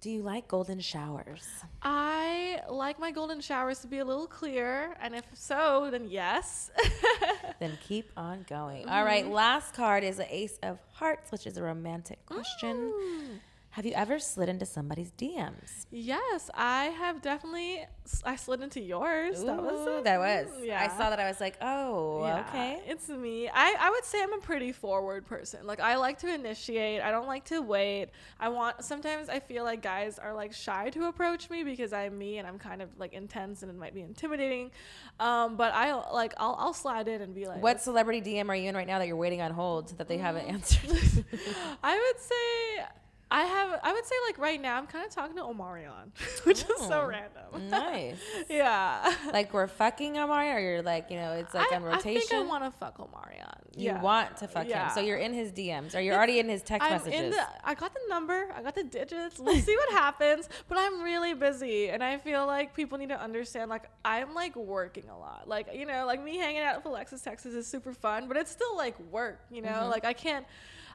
[0.01, 1.45] Do you like golden showers?
[1.81, 6.71] I like my golden showers to be a little clear, and if so, then yes.
[7.59, 8.87] then keep on going.
[8.87, 9.33] All right, Mm-hmm.
[9.33, 12.93] last card is the Ace of Hearts, which is a romantic question.
[13.73, 15.85] Have you ever slid into somebody's DMs?
[15.91, 17.85] yes, I have definitely.
[18.25, 19.43] I slid into yours.
[19.43, 20.47] that was Ooh, that was.
[20.63, 20.81] Yeah.
[20.81, 21.19] I saw that.
[21.19, 22.81] I was like, oh, Yeah, okay.
[22.87, 23.47] It's me.
[23.47, 25.67] I, I would say I'm a pretty forward person.
[25.67, 27.01] Like I like to initiate.
[27.01, 28.07] I don't like to wait.
[28.39, 32.17] I want sometimes I feel like guys are like shy to approach me because I'm
[32.17, 34.71] me and I'm kind of like intense and it might be intimidating.
[35.19, 38.55] Um, but I like I'll I'll slide in and be like What celebrity DM are
[38.55, 40.53] you in right now that you're waiting on hold that they haven't Mm.
[40.53, 40.89] answered?
[41.83, 42.85] I would say
[43.31, 46.09] I have I would say like right now I'm kind of talking to Omarion,
[46.45, 47.69] which is so Oh, random.
[47.69, 48.17] nice.
[48.49, 49.13] yeah.
[49.31, 52.21] Like we're fucking Omari, or you're like, you know, it's like I, on I rotation.
[52.21, 53.77] think I want to fuck Omarion.
[53.77, 54.01] you Yeah.
[54.01, 56.85] want to fuck him, so you're in his DMs, or you're already in his text
[56.87, 57.19] I'm messages.
[57.19, 57.43] in the.
[57.63, 58.47] I got the number.
[58.55, 59.37] I got the digits.
[59.39, 60.49] We'll see what happens.
[60.67, 63.69] But I'm really busy, and I feel like people need to understand.
[63.69, 65.47] Like I'm like working a lot.
[65.47, 68.49] Like you know, like me hanging out with Alexis, Texas is super fun, but it's
[68.51, 69.39] still like work.
[69.51, 69.89] You know, mm-hmm.
[69.91, 70.47] like I can't.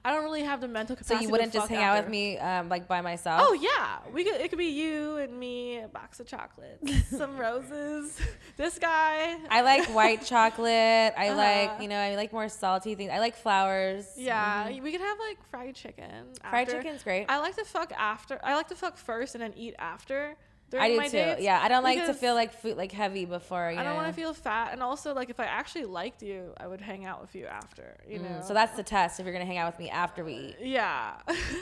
[0.07, 1.05] I don't really have the mental Mm-hmm.
[1.15, 3.41] so you wouldn't just hang out with me, um, like by myself.
[3.45, 4.35] Oh yeah, we could.
[4.41, 8.21] It could be you and me, a box of chocolates, some roses,
[8.57, 9.37] this guy.
[9.49, 11.15] I like white chocolate.
[11.17, 11.37] I Uh-huh.
[11.37, 13.11] like, you know, I like more salty things.
[13.11, 14.07] I like flowers.
[14.17, 16.05] Yeah, we could have like fried chicken.
[16.11, 16.51] Mm-hmm.
[16.51, 16.83] Fried after.
[16.83, 17.27] chicken's great.
[17.29, 18.39] I like to fuck after.
[18.45, 20.37] I like to fuck first and then eat after.
[20.81, 21.11] I do too.
[21.11, 23.71] dates Yeah, I don't like to feel like food like heavy before.
[23.73, 26.53] You I don't want to feel fat, and also like if I actually liked you,
[26.59, 27.97] I would hang out with you after.
[28.09, 28.29] You know.
[28.29, 29.21] Mm, So that's the test.
[29.21, 31.15] If you're gonna hang out with me after we eat, yeah.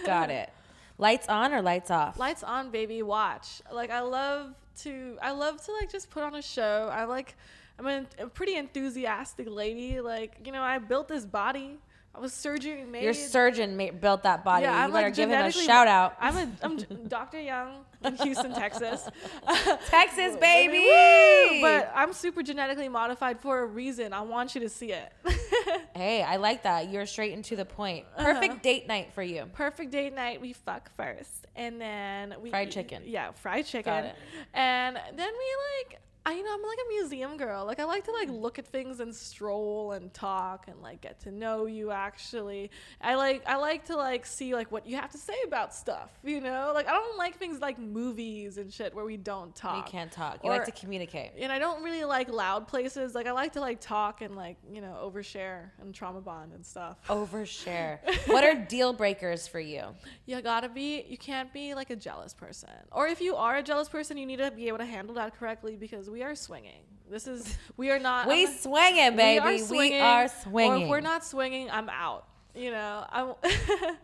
[0.05, 0.51] got it.
[0.99, 2.19] Lights on or lights off?
[2.19, 3.03] Lights on, baby.
[3.03, 3.63] Watch.
[3.73, 5.19] Like I love to.
[5.23, 6.89] I love to like just put on a show.
[6.93, 7.35] I like.
[7.79, 10.01] I'm a pretty enthusiastic lady.
[10.01, 11.79] Like you know, I built this body.
[12.15, 13.05] I was surgery made.
[13.05, 14.65] Your surgeon ma- built that body.
[14.65, 16.15] Yeah, you I'm better like give him a shout out.
[16.21, 16.77] I'm a I'm
[17.09, 17.41] Dr.
[17.41, 19.09] Young in Houston, Texas.
[19.87, 21.61] Texas, baby.
[21.63, 24.13] But I'm super genetically modified for a reason.
[24.13, 25.11] I want you to see it.
[25.97, 26.91] hey, I like that.
[26.91, 28.05] You're straight and to the point.
[28.17, 28.35] Uh-huh.
[28.35, 29.47] Perfect date night for you.
[29.55, 30.39] Perfect date night.
[30.41, 33.05] We fuck first, and then we Fried chicken.
[33.07, 33.91] Yeah, fried chicken.
[33.91, 34.17] Got it.
[34.53, 36.01] And then we like.
[36.25, 37.67] I, you know, I'm like a museum girl.
[37.67, 38.41] Like I like to like mm.
[38.41, 41.91] look at things and stroll and talk and like get to know you.
[41.91, 42.71] Actually,
[43.01, 46.11] I like I like to like see like what you have to say about stuff.
[46.23, 49.85] You know, like I don't like things like movies and shit where we don't talk.
[49.85, 50.39] You can't talk.
[50.45, 51.33] You Or- like to communicate.
[51.39, 53.17] and I don't really like loud places.
[53.17, 56.65] Like I like to like talk and like you know overshare and trauma bond and
[56.65, 56.99] stuff.
[57.09, 57.99] Overshare.
[58.27, 59.87] what are deal breakers for you?
[60.27, 61.05] You gotta be.
[61.09, 62.71] You can't be like a jealous person.
[62.93, 65.37] Or if you are a jealous person, you need to be able to handle that
[65.37, 66.83] correctly because we are swinging.
[67.11, 68.29] This is we are not.
[68.29, 69.41] We I'm- swinging, baby.
[69.41, 70.03] We are We swinging.
[70.03, 72.27] Or if we're not swinging, I'm out.
[72.55, 73.07] You know.
[73.11, 73.35] I.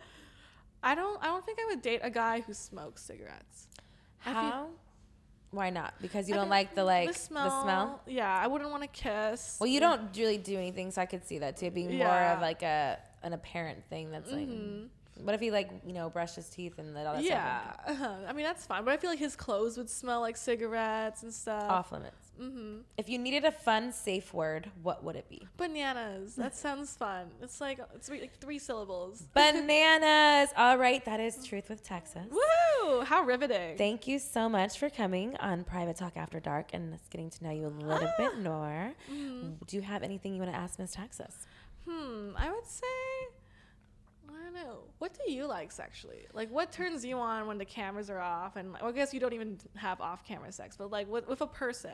[0.83, 1.23] I don't.
[1.23, 3.69] I don't think I would date a guy who smokes cigarettes.
[4.19, 4.69] How?
[5.51, 5.95] Why not?
[6.01, 7.45] Because you I don't like the like the smell.
[7.45, 8.01] the smell.
[8.07, 9.57] Yeah, I wouldn't want to kiss.
[9.61, 12.41] Well, you don't really do anything, so I could see that too being more of
[12.41, 14.11] like a an apparent thing.
[14.11, 14.87] That's like, mm-hmm.
[15.23, 17.81] What if he like you know brushed his teeth and that all that Yeah, stuff?
[17.89, 18.15] uh-huh.
[18.29, 21.33] I mean that's fine, but I feel like his clothes would smell like cigarettes and
[21.33, 21.65] stuff.
[21.71, 22.15] Off limits.
[22.41, 22.83] Mm-hmm.
[22.97, 25.49] If you needed a fun, safe word, what would it be?
[25.57, 26.37] Bananas.
[26.37, 27.27] That sounds fun.
[27.43, 29.23] It's like it's like three syllables.
[29.35, 30.51] Bananas.
[30.57, 32.27] All right, that is truth with Texas.
[32.31, 33.03] Woo!
[33.03, 33.77] How riveting.
[33.77, 37.45] Thank you so much for coming on Private Talk After Dark and us getting to
[37.45, 38.93] know you a little bit more.
[39.67, 41.47] Do you have anything you want to ask Miss Texas?
[41.89, 42.31] hmm.
[42.37, 42.87] I would say.
[44.49, 44.79] Don't know.
[44.99, 46.27] What do you like sexually?
[46.33, 48.57] Like, what turns you on when the cameras are off?
[48.57, 51.47] And well, I guess you don't even have off-camera sex, but like with, with a
[51.47, 51.91] person.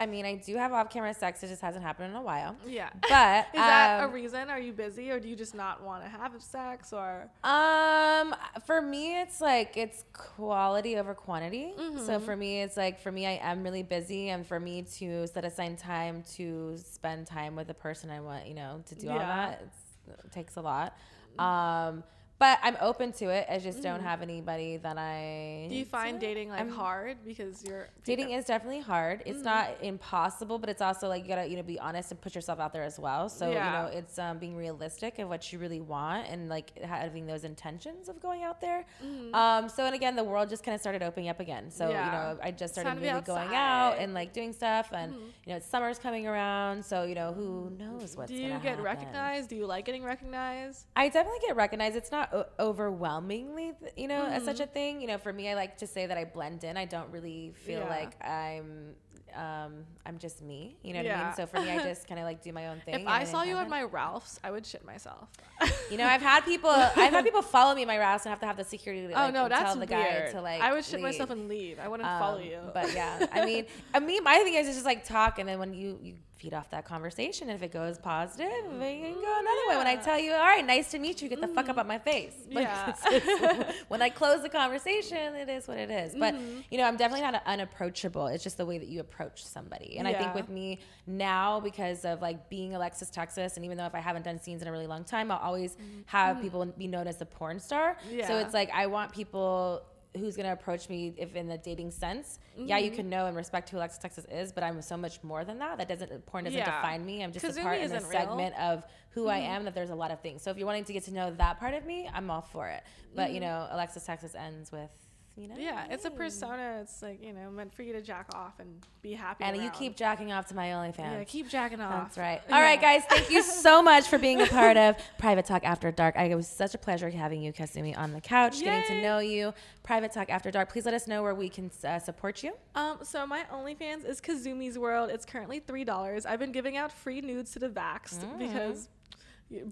[0.00, 1.42] I mean, I do have off-camera sex.
[1.42, 2.56] It just hasn't happened in a while.
[2.66, 2.90] Yeah.
[3.08, 4.50] But Is that a um, reason?
[4.50, 7.30] Are you busy, or do you just not want to have sex, or?
[7.42, 8.34] Um,
[8.66, 11.72] for me, it's like it's quality over quantity.
[11.78, 12.04] Mm-hmm.
[12.04, 15.26] So for me, it's like for me, I am really busy, and for me to
[15.28, 19.08] set aside time to spend time with the person I want, you know, to do
[19.10, 20.94] all that, it's, it takes a lot.
[21.38, 22.04] Um,
[22.38, 23.46] but I'm open to it.
[23.48, 25.66] I just don't have anybody that I.
[25.68, 29.22] Do you find dating like I'm- hard because you're Dating is definitely hard.
[29.24, 29.44] It's Mm-hmm.
[29.44, 32.58] not impossible, but it's also like you gotta you know be honest and put yourself
[32.60, 33.28] out there as well.
[33.28, 33.64] So Yeah.
[33.66, 37.44] you know it's um, being realistic of what you really want and like having those
[37.44, 38.84] intentions of going out there.
[39.32, 41.70] Um, so and again, the world just kind of started opening up again.
[41.70, 41.92] So Mm-hmm.
[41.94, 42.06] Yeah.
[42.06, 44.88] you know I just started time to be really going out and like doing stuff,
[44.92, 46.84] and you know it's summer's coming around.
[46.84, 48.82] So you know who knows what's Do you get happen.
[48.82, 49.48] recognized?
[49.50, 50.86] Do you like getting recognized?
[50.96, 51.96] I definitely get recognized.
[51.96, 54.44] It's not o- overwhelmingly, you know, as Mm-hmm.
[54.46, 55.00] such a thing.
[55.00, 56.76] You know, for me, I like to say that I blend in.
[56.76, 57.88] I don't really feel Yeah.
[57.88, 58.94] like I'm,
[59.34, 60.76] um, I'm just me.
[60.82, 61.34] You know what I mean?
[61.34, 62.94] So for me, I just kind of like do my own thing.
[63.00, 65.28] If I saw you at my Ralph's, I would shit myself.
[65.90, 68.40] you know, I've had people, I've had people follow me in my Ralph's and have
[68.40, 69.08] to have the security.
[69.08, 70.30] To, oh no, that's tell the guy weird.
[70.32, 70.60] to like.
[70.62, 71.78] I would shit myself and leave.
[71.80, 72.58] I wouldn't follow Um, you.
[72.72, 75.58] But yeah, I mean, I mean, my thing is it's just like talk, and then
[75.58, 76.14] when you you
[76.44, 79.76] feed off that conversation, if it goes positive, we can go another way.
[79.78, 81.86] When I tell you, all right, nice to meet you, get the fuck up out
[81.86, 82.34] my face.
[82.54, 83.72] Like, Yeah.
[83.88, 86.14] when I close the conversation, it is what it is.
[86.14, 86.60] But Mm-hmm.
[86.70, 88.26] you know, I'm definitely not unapproachable.
[88.26, 92.04] It's just the way that you approach somebody, and I think with me now because
[92.04, 94.72] of like being Alexis Texas, and even though if I haven't done scenes in a
[94.72, 97.96] really long time, I'll always have people be known as the porn star.
[98.10, 98.26] Yeah.
[98.28, 98.44] So Mm-hmm.
[98.44, 99.82] It's like I want people
[100.16, 102.38] who's gonna approach me if in the dating sense.
[102.56, 102.84] Yeah, Mm-hmm.
[102.84, 105.58] you can know and respect who Alexis Texas is, but I'm so much more than
[105.58, 105.78] that.
[105.78, 106.64] That doesn't porn doesn't Yeah.
[106.80, 107.22] define me.
[107.24, 108.00] I'm just a part in a real.
[108.02, 108.10] Mm-hmm.
[108.12, 109.64] segment of who I am.
[109.64, 110.42] That there's a lot of things.
[110.42, 112.68] So if you're wanting to get to know that part of me, I'm all for
[112.68, 112.82] it.
[113.14, 114.90] But you know, Alexis Texas ends with
[115.36, 115.56] you know.
[115.58, 116.78] Yeah, it's a persona.
[116.82, 118.68] It's like you know meant for you to jack off and
[119.02, 119.44] be happy.
[119.44, 120.98] And you keep jacking off to my OnlyFans.
[120.98, 122.04] yeah, keep jacking off.
[122.04, 122.40] That's right.
[122.50, 123.02] All right, guys.
[123.08, 126.16] Thank you so much for being a part of Private Talk After Dark.
[126.16, 129.18] I, it was such a pleasure having you, Kazumi, on the couch, getting to know
[129.18, 129.52] you.
[129.82, 130.70] Private Talk After Dark.
[130.70, 132.52] Please let us know where we can uh, support you.
[132.74, 135.10] Um, so my OnlyFans is Kazumi's World.
[135.10, 136.24] It's currently three dollars.
[136.26, 138.38] I've been giving out free nudes to the vaxxed Mm.
[138.38, 138.88] because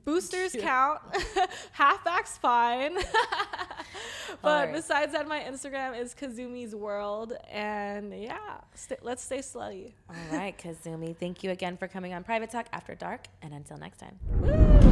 [0.05, 1.01] boosters count.
[1.73, 2.95] halfback's fine.
[4.43, 4.75] but Alright.
[4.75, 8.39] besides that, my Instagram is Kazumi's World, and yeah,
[8.75, 9.93] st- let's stay slutty.
[10.09, 11.17] All right, Kazumi.
[11.17, 13.27] Thank you again for coming on Private Talk After Dark.
[13.43, 14.92] And until next time.